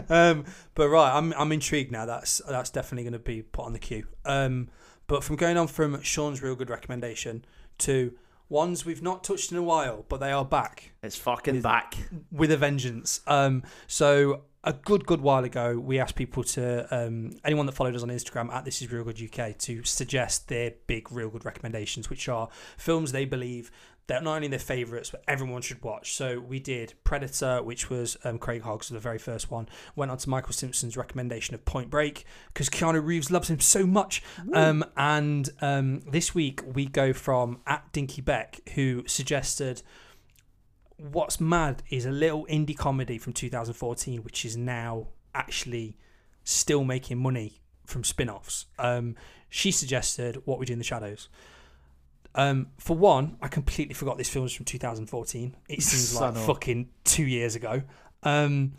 [0.10, 0.44] um,
[0.76, 2.06] but right, I'm I'm intrigued now.
[2.06, 4.06] That's that's definitely going to be put on the queue.
[4.26, 4.68] Um,
[5.08, 7.46] but from going on from Sean's Reelgood recommendation
[7.80, 8.14] to
[8.50, 11.96] ones we've not touched in a while, but they are back it's fucking back.
[12.32, 13.22] with a vengeance.
[13.28, 17.96] Um, so a good good while ago, we asked people to um, anyone that followed
[17.96, 22.28] us on Instagram at This Is Reelgood UK to suggest their big Reelgood recommendations, which
[22.28, 23.72] are films they believe
[24.08, 26.14] that not only their favourites but everyone should watch.
[26.14, 29.70] So we did Predator, which was um, Craig Hoggs, the very first one.
[29.96, 33.86] Went on to Michael Simpson's recommendation of Point Break because Keanu Reeves loves him so
[33.86, 34.22] much.
[34.54, 39.84] Um, and um, this week we go from at Dinky Beck, who suggested
[41.00, 45.96] what's mad is a little indie comedy from 2014, which is now actually
[46.44, 48.66] still making money from spin offs.
[48.78, 49.16] Um,
[49.50, 51.30] she suggested What We Do in the Shadows.
[52.36, 55.56] Um, for one, I completely forgot this film was from 2014.
[55.68, 57.82] It seems like fucking two years ago.
[58.24, 58.74] Um,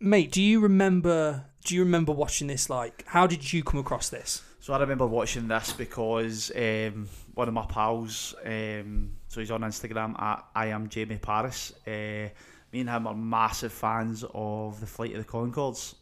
[0.00, 1.46] mate, do you remember?
[1.64, 2.68] Do you remember watching this?
[2.68, 4.42] Like, how did you come across this?
[4.64, 9.60] So I remember watching this because um, one of my pals, um, so he's on
[9.60, 11.74] Instagram at I am Jamie Paris.
[11.86, 12.30] Uh,
[12.72, 15.96] me and him are massive fans of the Flight of the Conchords,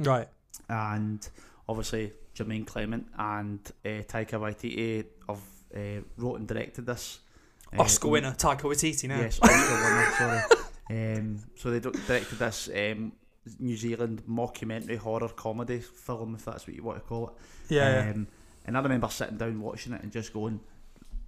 [0.00, 0.26] Right.
[0.68, 1.28] and
[1.68, 5.38] obviously Jermaine Clement and uh, Taika Waititi have
[5.76, 7.20] uh, wrote and directed this.
[7.72, 9.20] Uh, Oscar winner Taika Waititi now.
[9.20, 10.10] Yes, Oscar winner.
[10.18, 10.40] Sorry.
[10.90, 13.12] Um, so they directed this um,
[13.58, 17.74] New Zealand mockumentary horror comedy film, if that's what you want to call it.
[17.74, 18.10] Yeah.
[18.14, 18.26] Um,
[18.66, 20.60] and I remember sitting down watching it and just going,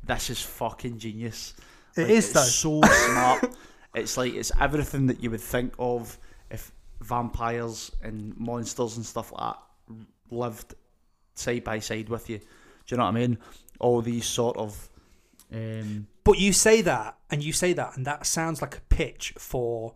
[0.04, 1.54] "This is fucking genius."
[1.96, 2.80] It Like, is it's though.
[2.80, 3.56] so smart.
[3.94, 6.18] It's like it's everything that you would think of
[6.50, 9.40] if vampires and monsters and stuff like
[9.88, 9.96] that
[10.30, 10.74] lived
[11.34, 12.38] side by side with you.
[12.38, 12.44] Do
[12.88, 13.38] you know what I mean?
[13.80, 14.88] All these sort of
[15.52, 19.32] um, But you say that, and you say that, and that sounds like a pitch
[19.38, 19.94] for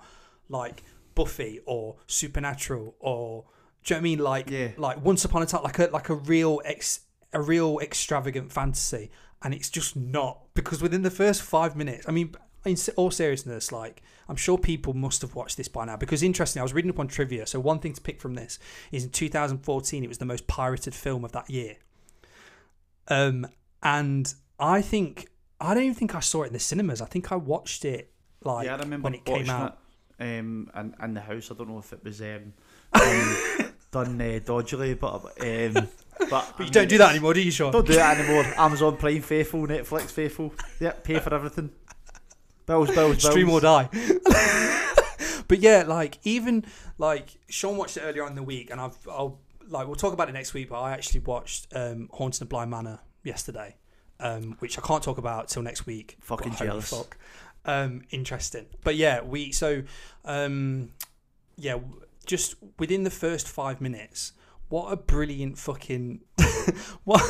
[0.49, 0.83] like
[1.15, 3.45] Buffy or Supernatural or
[3.85, 4.19] do you know what I mean?
[4.19, 4.69] Like Yeah.
[4.77, 7.01] like Once Upon a Time, like a like a real ex
[7.33, 9.11] a real extravagant fantasy,
[9.43, 12.35] and it's just not because within the first five minutes, I mean.
[12.67, 16.61] In all seriousness, like I'm sure people must have watched this by now because interesting.
[16.61, 17.47] I was reading up on trivia.
[17.47, 18.59] So one thing to pick from this
[18.91, 21.77] is in 2014, it was the most pirated film of that year.
[23.09, 23.47] Um,
[23.83, 25.29] and I think
[25.61, 27.03] I don't even think I saw it in the cinemas.
[27.03, 28.11] I think I watched it
[28.43, 29.73] like yeah, I remember when it came out.
[29.73, 29.79] it
[30.25, 31.51] um, in, in the house.
[31.51, 32.53] I don't know if it was um,
[32.93, 37.51] done, done uh, dodgily, but um, but, But you don't do that anymore, do you,
[37.51, 37.73] Sean?
[37.73, 38.45] Don't do that anymore.
[38.57, 40.55] Amazon Prime faithful, Netflix faithful.
[40.81, 41.71] Yep, pay for everything.
[42.67, 43.23] Bills, bills, bills.
[43.23, 43.89] Stream or die.
[45.49, 46.65] but yeah, like even
[46.99, 50.13] like Sean watched it earlier on in the week, and I've I'll like we'll talk
[50.13, 50.71] about it next week.
[50.71, 53.77] But I actually watched um, Haunted of Bly Manor yesterday,
[54.21, 56.17] um, which I can't talk about till next week.
[56.21, 56.91] Fucking jealous.
[56.91, 57.19] Fuck.
[57.67, 59.83] Um, interesting, but yeah, we so
[60.25, 60.91] um,
[61.57, 61.79] yeah,
[62.27, 64.33] just within the first five minutes,
[64.69, 66.21] what a brilliant fucking
[67.05, 67.23] what.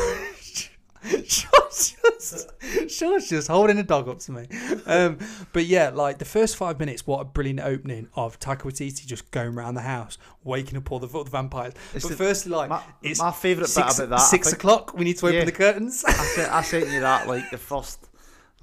[1.26, 2.50] Sean's just,
[2.88, 4.48] Sean's just holding a dog up to me.
[4.86, 5.18] Um,
[5.52, 9.30] but yeah, like the first five minutes, what a brilliant opening of Taika Waititi just
[9.30, 11.74] going around the house, waking up all the, all the vampires.
[11.94, 14.16] It's but the- firstly, like My, it's my favourite bit about that.
[14.16, 15.44] Six think- o'clock, we need to open Yeah.
[15.44, 16.04] the curtains.
[16.06, 18.08] I sent, I sent you that like the first,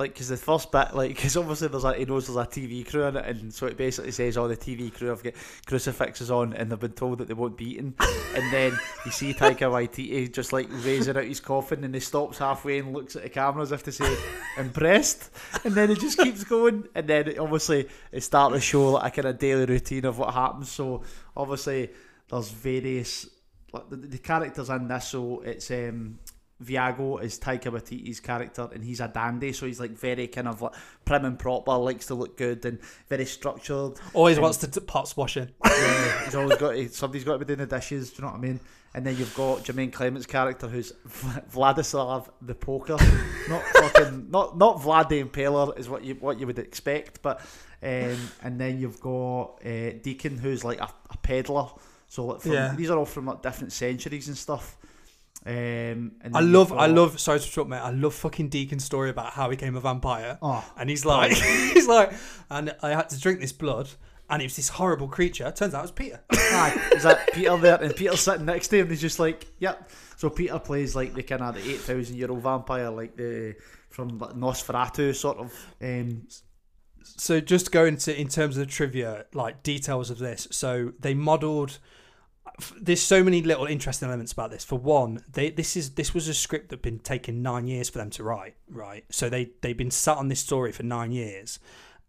[0.01, 2.87] like because the first bit, like because obviously there's a he knows there's a TV
[2.87, 5.33] crew in it, and so it basically says all the TV crew have got
[5.65, 7.93] crucifixes on, and they've been told that they won't be eaten,
[8.35, 12.39] and then you see Taika Waititi just like raising out his coffin, and he stops
[12.39, 14.17] halfway and looks at the camera as if to say
[14.57, 15.29] impressed,
[15.63, 19.13] and then it just keeps going, and then it, obviously it starts to show like
[19.17, 20.71] a kind of daily routine of what happens.
[20.71, 21.03] So
[21.37, 21.89] obviously
[22.29, 23.29] there's various
[23.71, 26.19] like the, the characters in this, so it's um
[26.63, 30.61] Viago is Taika Waititi's character, and he's a dandy, so he's like very kind of
[30.61, 30.73] like
[31.05, 33.93] prim and proper, likes to look good and very structured.
[34.13, 35.49] Always And- wants to t- pots washing.
[35.65, 38.11] Yeah, he's always got to, somebody's got to be doing the dishes.
[38.11, 38.59] Do you know what I mean?
[38.93, 42.97] And then you've got Jermaine Clement's character, who's V- Vladislav the Poker,
[43.49, 47.39] not fucking not not Vlad the Impaler is what you what you would expect, but
[47.81, 51.67] um, and then you've got uh, Deacon, who's like a, a peddler.
[52.09, 52.75] So like from, Yeah.
[52.75, 54.77] these are all from like different centuries and stuff.
[55.43, 57.19] Um, I love, you've I love.
[57.19, 57.77] Sorry to interrupt, mate.
[57.77, 60.37] I love fucking Deacon's story about how he became a vampire.
[60.41, 61.31] Oh, And he's like,
[61.73, 62.13] he's like,
[62.49, 63.89] and I had to drink this blood,
[64.29, 65.51] and it was this horrible creature.
[65.51, 66.21] Turns out it was Peter.
[66.31, 67.81] Aye, is that Peter there?
[67.81, 68.81] And Peter's sitting next to him.
[68.83, 72.17] And he's just like, "Yep." So Peter plays like the kind of the eight thousand
[72.17, 73.55] year old vampire, like the
[73.89, 75.53] from Nosferatu sort of.
[75.81, 76.27] Um,
[77.03, 80.47] so just going to in terms of the trivia, like details of this.
[80.51, 81.79] So they modelled.
[82.79, 84.63] There's so many little interesting elements about this.
[84.63, 87.89] For one, they this is this was a script that had been taken nine years
[87.89, 88.55] for them to write.
[88.69, 91.59] Right, so they they've been sat on this story for nine years,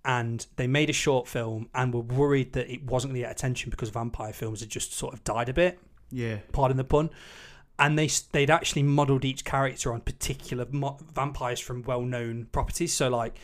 [0.04, 3.32] and they made a short film and were worried that it wasn't going to get
[3.32, 5.78] attention because vampire films had just sort of died a bit.
[6.10, 7.10] yeah, pardon the pun.
[7.78, 12.92] And they they'd actually modelled each character on particular mo- vampires from well-known properties.
[12.92, 13.38] So like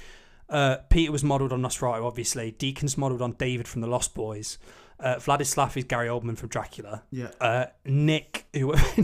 [0.48, 2.52] uh, Peter was modelled on Nosferatu, obviously.
[2.52, 4.58] Deacon's modelled on David from the Lost Boys.
[5.00, 7.02] Uh, Vladislav is Gary Oldman from Dracula.
[7.12, 8.72] yeah, Uh, Nick, who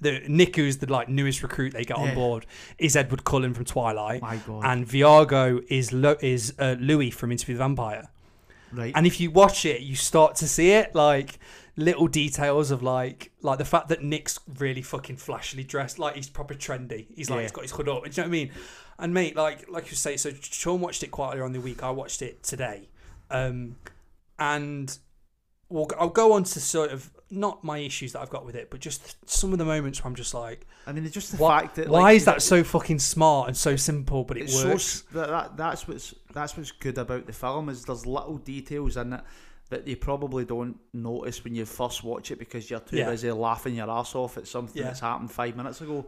[0.00, 2.10] the Nick, who's the like newest recruit they got Yeah.
[2.10, 2.46] on board,
[2.78, 7.32] is Edward Cullen from Twilight, my god, and Viago is Lo- is uh, Louis from
[7.32, 8.08] Interview with the Vampire.
[8.72, 11.40] right, And if you watch it, you start to see it like
[11.76, 16.28] little details of like like the fact that Nick's really fucking flashily dressed, like he's
[16.28, 17.06] proper trendy.
[17.16, 17.42] He's like Yeah.
[17.42, 18.04] he's got his hood up.
[18.04, 18.50] Do you know what I mean?
[18.98, 21.82] And mate, like like you say, so Sean watched it quite earlier on the week.
[21.82, 22.88] I watched it today,
[23.30, 23.74] um,
[24.38, 24.96] and
[25.72, 28.70] we'll, I'll go on to sort of not my issues that I've got with it,
[28.70, 31.38] but just some of the moments where I'm just like, I mean, it's just the
[31.38, 34.50] why, fact that why like, is that so fucking smart and so simple, but it
[34.50, 34.96] so works?
[34.98, 38.96] s- that, that that's what's that's what's good about the film is there's little details
[38.96, 39.20] in it
[39.70, 43.08] that you probably don't notice when you first watch it because you're too Yeah.
[43.10, 44.88] busy laughing your ass off at something Yeah.
[44.88, 46.04] that's happened five minutes ago.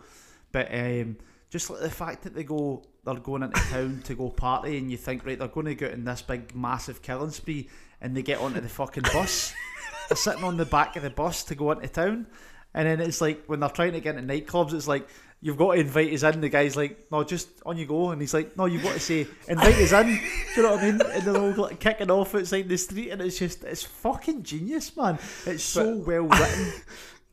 [0.53, 1.17] But um,
[1.49, 4.91] just like the fact that they go, they're going into town to go party, and
[4.91, 7.71] you think right, they're going to go out in this big massive killing spree,
[8.01, 9.55] and they get onto the fucking bus.
[10.09, 12.27] they're sitting on the back of the bus to go into town,
[12.75, 15.09] and then it's like when they're trying to get into nightclubs, it's like
[15.41, 16.41] you've got to invite us in.
[16.41, 19.01] The guy's like, no, just on you go, and he's like, no, you've got to
[19.01, 20.07] say invite us in.
[20.07, 20.21] Do
[20.57, 21.01] you know what I mean?
[21.01, 24.97] And they're all like kicking off outside the street, and it's just it's fucking genius,
[24.97, 25.19] man.
[25.47, 26.73] It's so well written.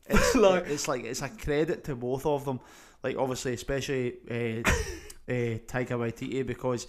[0.04, 2.60] It's like it's like it's a credit to both of them.
[3.02, 4.68] Like obviously, especially uh,
[5.28, 6.86] uh, Taika Waititi because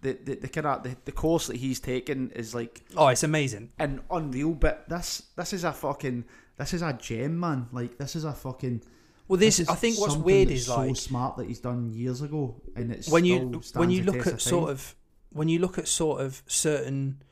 [0.00, 3.22] the the, the kind of the, the course that he's taken is like Oh, it's
[3.22, 3.72] amazing.
[3.78, 4.52] and unreal.
[4.52, 6.24] But this this is a fucking
[6.56, 7.68] this is a gem, man.
[7.72, 8.82] Like this is a fucking.
[9.26, 12.22] Well, this, is I think what's weird is so like smart that he's done years
[12.22, 14.94] ago, and it's when you when you look at sort of
[15.30, 17.22] when you look at sort of certain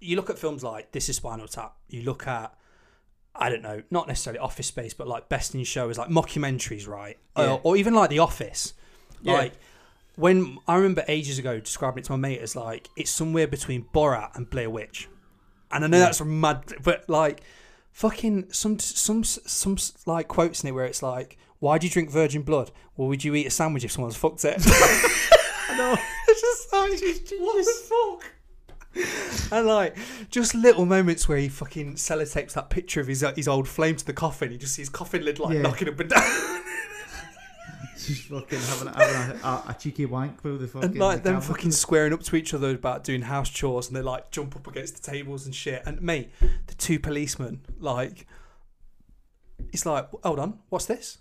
[0.00, 1.74] you look at films like This Is Spinal Tap.
[1.88, 2.54] You look at
[3.34, 6.88] I don't know, not necessarily Office Space, but like Best in Show is like mockumentaries,
[6.88, 7.18] right?
[7.36, 7.54] Yeah.
[7.54, 8.72] Uh, or even like The Office.
[9.20, 9.34] Yeah.
[9.34, 9.52] Like
[10.16, 13.84] when I remember ages ago describing it to my mate as like it's somewhere between
[13.94, 15.08] Borat and Blair Witch,
[15.70, 17.42] and I know that's mad, but like
[17.92, 22.10] fucking some some some like quotes in it where it's like, "Why do you drink
[22.10, 22.70] virgin blood?
[22.96, 25.96] Well, would you eat a sandwich if someone's fucked it?" I know.
[26.28, 28.32] it's just like, what the fuck?
[29.52, 29.94] And like,
[30.30, 33.96] just little moments where he fucking sellotapes that picture of his uh, his old flame
[33.96, 34.50] to the coffin.
[34.50, 35.62] He just sees his coffin lid like Yeah.
[35.62, 36.22] knocking up and down,
[37.96, 40.90] Just fucking having, a- having a, a, a cheeky wank with the fucking.
[40.90, 41.54] and like the them camera.
[41.56, 44.66] fucking squaring up to each other about doing house chores, and they like jump up
[44.66, 45.82] against the tables and shit.
[45.86, 46.30] And mate,
[46.66, 48.26] the two policemen, like,
[49.72, 51.18] it's like, hold on, what's this?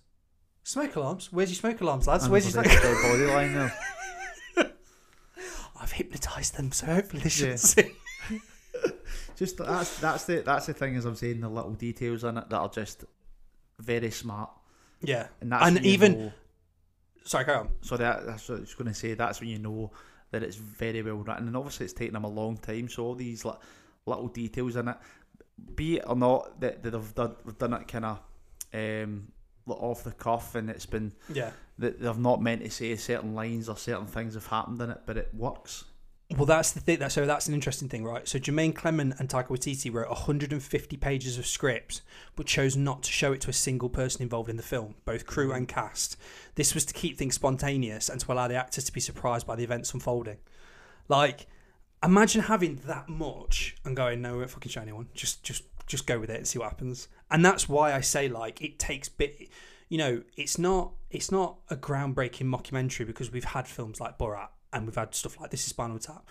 [0.64, 1.32] Smoke alarms?
[1.32, 2.24] Where's your smoke alarms, lads?
[2.24, 2.82] And Where's your smoke?
[2.82, 3.74] body lying there.
[5.80, 7.56] I've hypnotised them, so hopefully they should Yeah.
[7.56, 7.92] see.
[9.36, 12.50] Just that's that's the that's the thing as I'm saying the little details in it
[12.50, 13.04] that are just
[13.80, 14.50] very smart
[15.02, 16.32] Yeah, and that's And even- know-
[17.26, 17.70] sorry, carry on.
[17.82, 19.92] so that that's what I was going to say that's when you know
[20.32, 23.16] that it's very well written and obviously it's taken them a long time so all
[23.16, 23.52] these li-
[24.06, 24.98] little details in it
[25.76, 28.20] be it or not that, that they've done, they've done it kind of
[28.74, 29.28] um,
[29.68, 31.52] off the cuff, and it's been Yeah.
[31.80, 35.02] that they're not meant to say certain lines or certain things have happened in it,
[35.06, 35.86] but it works.
[36.32, 37.08] Well, that's the thing.
[37.10, 38.28] So that's an interesting thing, right?
[38.28, 42.02] So Jermaine Clement and Taika Waititi wrote 150 pages of scripts,
[42.36, 45.28] but chose not to show it to a single person involved in the film, both
[45.28, 46.18] crew and cast.
[46.56, 49.56] This was to keep things spontaneous and to allow the actors to be surprised by
[49.56, 50.38] the events unfolding.
[51.08, 51.46] Like,
[52.04, 55.10] imagine having that much and going, "No, we won't fucking show anyone.
[55.14, 58.30] Just, just, just go with it and see what happens." And that's why I say,
[58.30, 59.50] like, it takes bit.
[59.90, 64.50] You know, it's not, it's not a groundbreaking mockumentary because we've had films like Borat
[64.76, 66.24] and we've had stuff like This Is Spinal Tap,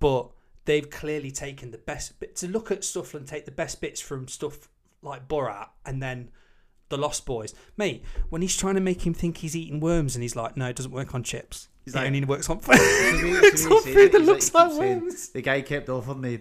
[0.00, 0.28] but
[0.64, 4.00] they've clearly taken the best bit to look at stuff and take the best bits
[4.00, 4.68] from stuff
[5.02, 6.30] like Borat and then
[6.88, 7.54] the Lost Boys.
[7.76, 10.66] Mate, when he's trying to make him think he's eating worms and he's like, no,
[10.66, 11.68] it doesn't work on chips.
[11.84, 15.00] He's it like- only works on To me- to on food that looks like saying-
[15.00, 15.28] worms.
[15.30, 16.38] The guy kept offering me.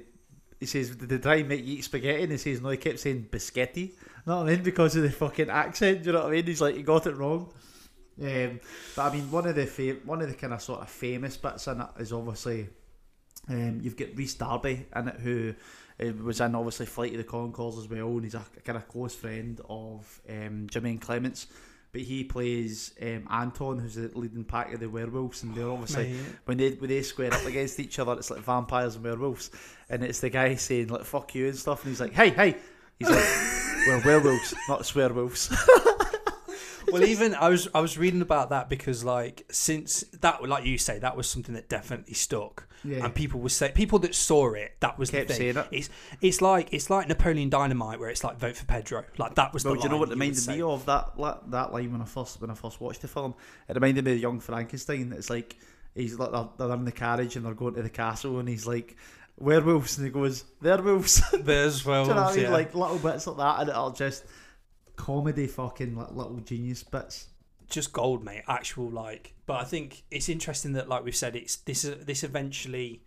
[0.59, 2.77] He says, "Did they try and make you eat spaghetti?" And he says, "No." He
[2.77, 3.77] kept saying biscotti.
[3.77, 3.93] You
[4.27, 4.61] know what I mean?
[4.61, 6.03] Because of the fucking accent.
[6.03, 6.45] Do you know what I mean?
[6.45, 7.51] He's like, you got it wrong.
[8.19, 8.59] Um,
[8.95, 11.37] but I mean, one of the fa- one of the kind of sort of famous
[11.37, 12.67] bits in it is obviously
[13.49, 15.53] um, you've got Rhys Darby in it, who
[16.01, 18.87] uh, was in obviously Flight of the Conchords as well, and he's a kind of
[18.87, 21.47] close friend of um, Jermaine Clements.
[21.93, 26.11] But he plays um, Anton, who's the leading pack of the werewolves, and they're obviously
[26.13, 26.21] Mate.
[26.45, 29.51] when they when they square up against each other, it's like vampires and werewolves,
[29.89, 32.55] and it's the guy saying like "fuck you" and stuff, and he's like, "Hey, hey,"
[32.97, 33.25] he's like,
[33.87, 35.53] "We're werewolves, not swearwolves."
[36.91, 40.77] well, even I was I was reading about that because like since that like you
[40.77, 42.67] say that was something that definitely stuck.
[42.83, 43.05] Yeah.
[43.05, 45.57] And people were say people that saw it that was Kept the thing.
[45.57, 45.67] it.
[45.71, 45.89] It's
[46.21, 49.03] it's like it's like Napoleon Dynamite where it's like vote for Pedro.
[49.17, 51.39] Like that was Well, the do you know what it reminded me of that la-
[51.47, 53.35] that line when I first when I first watched the film?
[53.69, 55.13] It reminded me of Young Frankenstein.
[55.15, 55.57] It's like
[55.93, 58.65] he's like they're, they're in the carriage and they're going to the castle, and he's
[58.65, 58.95] like
[59.37, 61.21] werewolves, and he goes werewolves.
[61.39, 62.45] There's well, you know what I mean?
[62.45, 62.51] yeah.
[62.51, 64.23] Like little bits like that, and it'll just
[64.95, 67.27] comedy fucking like, little genius bits.
[67.69, 68.43] just gold, mate.
[68.47, 72.23] Actual like, but I think it's interesting that, like we've said, it's this is this
[72.23, 73.03] eventually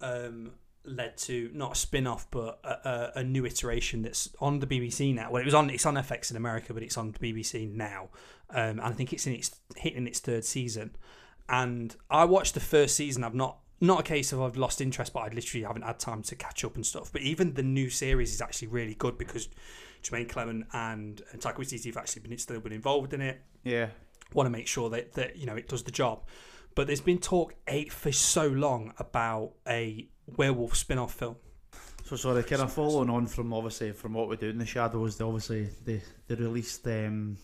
[0.00, 0.52] um,
[0.84, 4.66] led to not a spin off, but a, a, a new iteration that's on the
[4.66, 5.30] BBC now.
[5.30, 8.08] Well, it was on it's on FX in America, but it's on the BBC now,
[8.50, 10.96] um, and I think it's in its hitting its third season.
[11.48, 13.24] And I watched the first season.
[13.24, 16.22] I've not not a case of I've lost interest, but I literally haven't had time
[16.22, 17.12] to catch up and stuff.
[17.12, 19.48] But even the new series is actually really good because
[20.02, 23.88] Jermaine Clement and, and Taika Waititi have actually been still been involved in it Yeah,
[24.32, 26.22] want to make sure that, that you know it does the job.
[26.74, 31.36] But there's been talk eight for so long about a werewolf spin-off film.
[32.04, 35.16] So sorry, kind of following on from obviously from what we do in the shadows,
[35.16, 37.36] they obviously they they released um,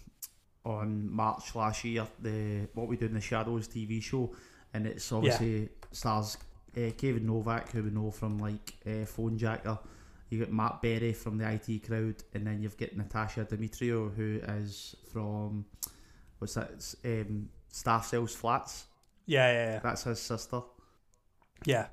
[0.65, 4.35] on March last year the what we do in the shadows TV show,
[4.75, 6.37] and it's obviously stars
[6.77, 9.79] uh, Kayvan Novak, who we know from like uh, Fonejacker.
[10.29, 14.41] You got Matt Berry from the IT crowd, and then you've got Natasia Demetriou, who
[14.61, 15.67] is from
[16.39, 16.71] what's that?
[16.73, 18.87] It's, um, Stath Lets Flats.
[19.27, 19.79] Yeah, yeah, yeah.
[19.81, 20.63] That's his sister,
[21.65, 21.87] yeah.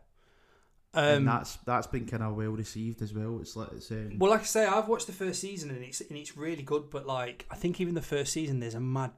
[0.94, 3.40] and Um, that's that's been kind of well received as well.
[3.42, 6.02] It's like it's um, well, like I say, I've watched the first season and it's
[6.02, 6.90] and it's really good.
[6.90, 9.12] But like, I think even the first season, there's a mad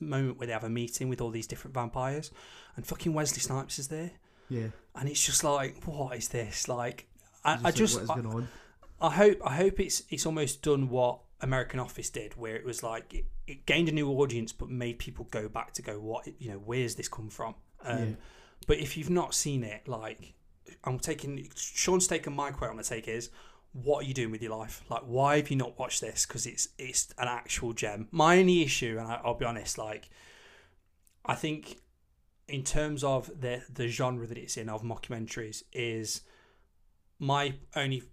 [0.00, 2.30] moment where they have a meeting with all these different vampires,
[2.76, 4.12] and fucking Wesley Snipes is there,
[4.48, 4.68] yeah.
[4.94, 6.68] and it's just like, what is this?
[6.68, 7.07] Like,
[7.48, 8.48] I, Just I like, just, what is I, going on?
[9.00, 12.82] I hope I hope it's it's almost done what American Office did, where it was
[12.82, 16.26] like it, it gained a new audience, but made people go back to go, what
[16.38, 17.54] you know, where's this come from?
[17.84, 18.14] Um, Yeah.
[18.66, 20.34] But if you've not seen it, like
[20.84, 23.30] I'm taking Sean's taken my quote on the take is,
[23.72, 24.82] what are you doing with your life?
[24.90, 26.26] Like, why have you not watched this?
[26.26, 28.08] Because it's it's an actual gem.
[28.10, 30.10] My only issue, and I, I'll be honest, like
[31.24, 31.78] I think
[32.48, 36.22] in terms of the the genre that it's in of mockumentaries is
[37.18, 38.10] my only th-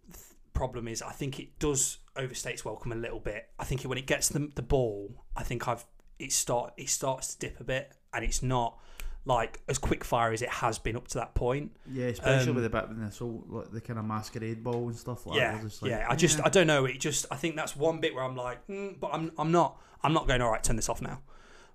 [0.54, 3.50] problem is I think it does overstay its welcome a little bit.
[3.60, 5.86] I think when it gets the the ball, I think I've
[6.20, 8.80] it start it starts to dip a bit, and it's not
[9.26, 11.76] like as quick fire as it has been up to that point.
[11.92, 14.88] Yeah, especially Um, with the bit with this whole like the kind of masquerade ball
[14.88, 15.64] and stuff like yeah, that.
[15.64, 16.08] Just like, yeah.
[16.10, 16.86] I just I don't know.
[16.86, 19.82] It just I think that's one bit where I'm like, mm, but I'm I'm not
[20.04, 20.64] I'm not going all right.
[20.64, 21.22] Turn this off now.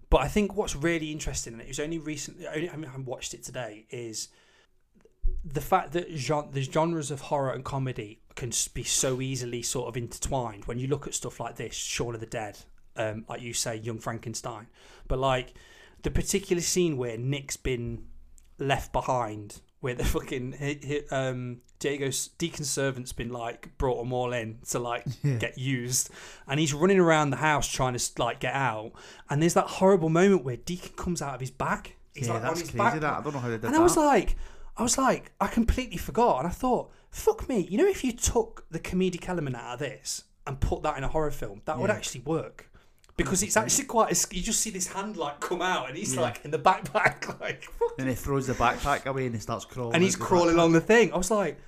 [0.08, 2.98] But I think what's really interesting, and it was only recently, only, I mean, I
[2.98, 4.28] watched it today, is
[5.44, 9.88] the fact that gen- the genres of horror and comedy can be so easily sort
[9.88, 10.64] of intertwined.
[10.66, 12.58] When you look at stuff like this, Shaun of the Dead,
[12.96, 14.66] um, like you say, Young Frankenstein,
[15.08, 15.54] but like
[16.02, 18.04] the particular scene where Nick's been
[18.58, 24.12] left behind, where the fucking hi- hi- um, Diego's deacon servant's been like brought them
[24.12, 25.36] all in to like Yeah.
[25.38, 26.10] get used,
[26.46, 28.92] and he's running around the house trying to like get out,
[29.30, 31.96] and there's that horrible moment where Deacon comes out of his back.
[32.14, 32.78] He's yeah, like on that's his crazy.
[32.78, 33.68] back, that I don't know how they did and that.
[33.68, 34.36] And I was like,
[34.80, 38.12] I was like, I completely forgot, and I thought, fuck me, you know, if you
[38.12, 41.78] took the comedic element out of this and put that in a horror film, that
[41.78, 42.70] would actually work,
[43.16, 44.10] because it's actually quite.
[44.12, 46.22] A, you just see this hand like come out, and he's Yeah.
[46.22, 47.68] like in the backpack, like,
[47.98, 49.94] Then he throws the backpack away and he starts crawling.
[49.94, 50.58] and he's crawling backpack.
[50.58, 51.12] along the thing.
[51.12, 51.58] I was like,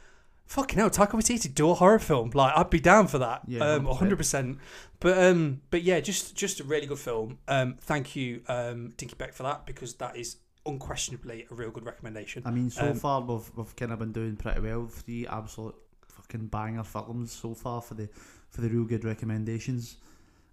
[0.46, 2.30] fucking hell, Taika Waititi do a horror film.
[2.34, 3.42] Like, I'd be down for that.
[3.46, 3.96] Yeah, um, 100%.
[3.98, 4.58] hundred percent.
[5.00, 7.38] But um, but yeah, just just a really good film.
[7.48, 10.36] Um, thank you, um, Dinky Beck for that because that is
[10.66, 12.42] unquestionably a Reelgood recommendation.
[12.46, 14.86] I mean, so Um, far we've, we've kind of been doing pretty well.
[14.86, 15.74] Three absolute
[16.08, 18.08] fucking banger films so far for the
[18.50, 19.96] for the Reelgood recommendations.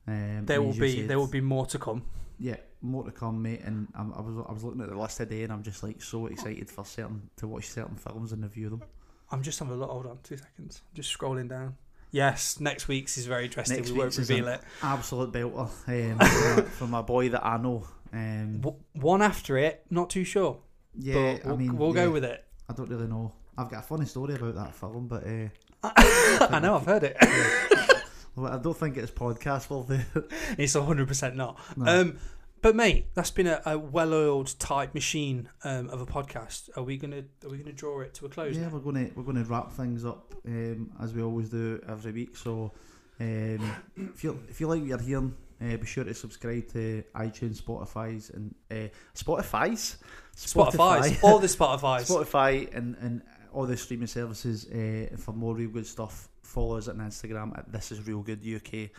[0.07, 2.03] Um, There will be said, there will be more to come.
[2.39, 3.61] yeah more to come, mate.
[3.65, 6.01] And I'm, I was I was looking at the list today, and I'm just like
[6.01, 8.83] so excited for certain to watch certain films and review them.
[9.31, 9.89] I'm just having a look.
[9.89, 10.81] Hold on, two seconds.
[10.93, 11.75] Just scrolling down.
[12.11, 13.77] Yes, next week's is very interesting.
[13.77, 14.61] Next we won't reveal it.
[14.81, 17.85] Absolute belter um, from my boy that I know.
[18.13, 20.59] Um, W- One after it, not too sure.
[20.97, 22.45] yeah, but we'll, I mean, we'll yeah, go with it.
[22.69, 23.33] I don't really know.
[23.57, 25.49] I've got a funny story about that film, but uh,
[26.49, 27.17] I know, I've heard it.
[28.35, 30.03] well, I don't think it's podcast worthy.
[30.57, 31.59] it's 100% not.
[31.75, 32.01] No.
[32.01, 32.17] Um,
[32.61, 36.69] but mate, that's been a, a well-oiled type machine um, of a podcast.
[36.75, 38.57] Are we gonna Are we gonna draw it to a close?
[38.57, 38.69] Yeah, now?
[38.73, 42.35] we're gonna we're gonna wrap things up um, as we always do every week.
[42.35, 42.73] So
[43.21, 47.03] um, if you if you like what you're hearing, uh, be sure to subscribe to
[47.15, 49.97] iTunes, Spotify's, and uh, Spotify's,
[50.35, 52.09] Spotify's, all the Spotify's.
[52.09, 56.29] Spotify, and and all the streaming services uh, for more Reelgood stuff.
[56.43, 58.91] Follow us on Instagram at This Is Reelgood UK.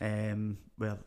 [0.00, 0.98] Um, where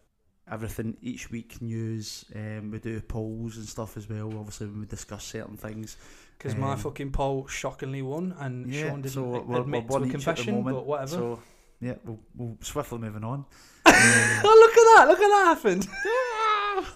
[0.51, 2.25] everything each week news.
[2.35, 4.27] Um, we do polls and stuff as well.
[4.37, 5.97] Obviously, when we discuss certain things.
[6.37, 10.09] Because my um, fucking poll shockingly won, and Yeah, Sean didn't so admit to a
[10.09, 11.07] confession, but whatever.
[11.07, 11.39] So
[11.85, 13.45] yeah, we'll, we'll swiftly moving on.
[13.87, 13.93] Um,
[14.43, 15.07] oh, look at that!
[15.07, 15.87] Look at that happened.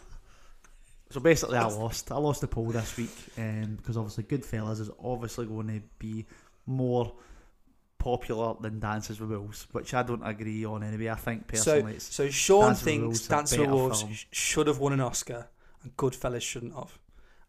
[1.12, 2.12] so basically, I lost.
[2.12, 6.26] I lost the poll this week um, because obviously Goodfellas is obviously going to be
[6.66, 7.14] more
[8.00, 11.10] popular than Dances with Wolves, which I don't agree on anyway.
[11.10, 14.80] I think personally, it's So Sean Dance with thinks Wolves Dance with Wolves should have
[14.80, 15.48] won an Oscar,
[15.84, 16.98] and Goodfellas shouldn't have.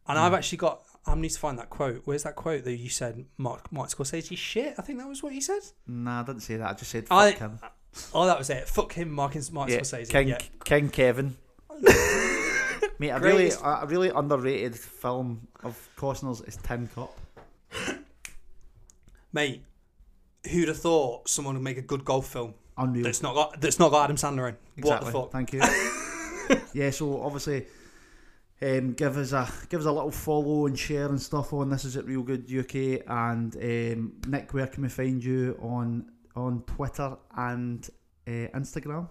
[0.07, 0.23] And Mm.
[0.23, 0.83] I've actually got.
[1.07, 2.03] I need to find that quote.
[2.05, 4.75] Where's that quote that you said Mark Mark Scorsese shit?
[4.79, 5.63] I think that was what you said.
[5.87, 6.69] nah, I didn't say that.
[6.71, 7.59] I just said I- fuck him.
[8.15, 8.69] Oh, that was it.
[8.69, 10.11] Fuck him, Mark, Mark Yeah, Scorsese.
[10.11, 10.39] King yeah.
[10.65, 11.37] King Kevin.
[13.01, 17.19] Mate, a really a really underrated film of Costner's is Tin Cup.
[19.33, 19.63] Mate,
[20.51, 23.05] who'd have thought someone would make a good golf film Unreal.
[23.05, 24.57] that's not got that's not got Adam Sandler in?
[24.77, 25.13] Exactly.
[25.13, 25.33] What the fuck?
[25.33, 26.61] Thank you.
[26.83, 27.67] yeah, so obviously,
[28.63, 31.85] um, give us a give us a little follow and share and stuff on this
[31.85, 37.17] is at Reelgood UK and um, Nick, where can we find you on on Twitter
[37.37, 37.89] and
[38.27, 39.09] uh, Instagram?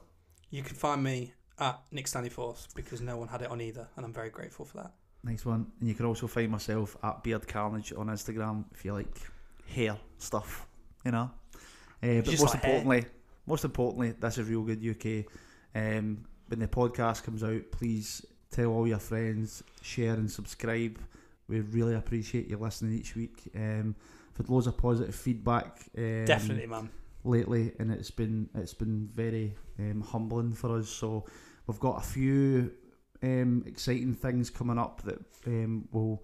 [0.52, 4.06] You can find me at Nick Staniforth because no one had it on either, and
[4.06, 4.94] I'm very grateful for that.
[5.24, 5.72] Nice one.
[5.80, 9.20] And you can also find myself at Beard Carnage on Instagram if you like
[9.68, 10.68] hair stuff,
[11.04, 11.30] you know.
[12.02, 12.76] Uh, but most like hair.
[12.76, 13.06] importantly,
[13.46, 15.32] most importantly, this is Reelgood UK.
[15.76, 21.00] Um, when the podcast comes out, please tell all your friends, share and subscribe.
[21.48, 23.42] We really appreciate you listening each week.
[23.56, 23.96] Um,
[24.32, 25.86] I've had loads of positive feedback.
[25.98, 26.90] Um, Definitely, man.
[27.24, 30.90] lately, and it's been it's been very um, humbling for us.
[30.90, 31.26] So
[31.68, 32.72] we've got a few
[33.24, 36.24] um, exciting things coming up that um, will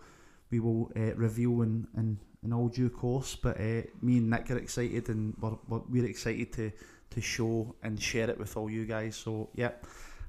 [0.51, 3.35] we will uh, reveal in, in, in all due course.
[3.35, 6.71] But uh, me and Nick are excited, and we're, we're, we're excited to
[7.11, 9.15] to show and share it with all you guys.
[9.15, 9.71] So yeah,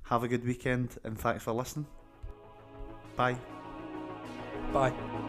[0.08, 1.86] have a good weekend, and thanks for listening.
[3.16, 3.36] Bye.
[4.72, 5.25] Bye.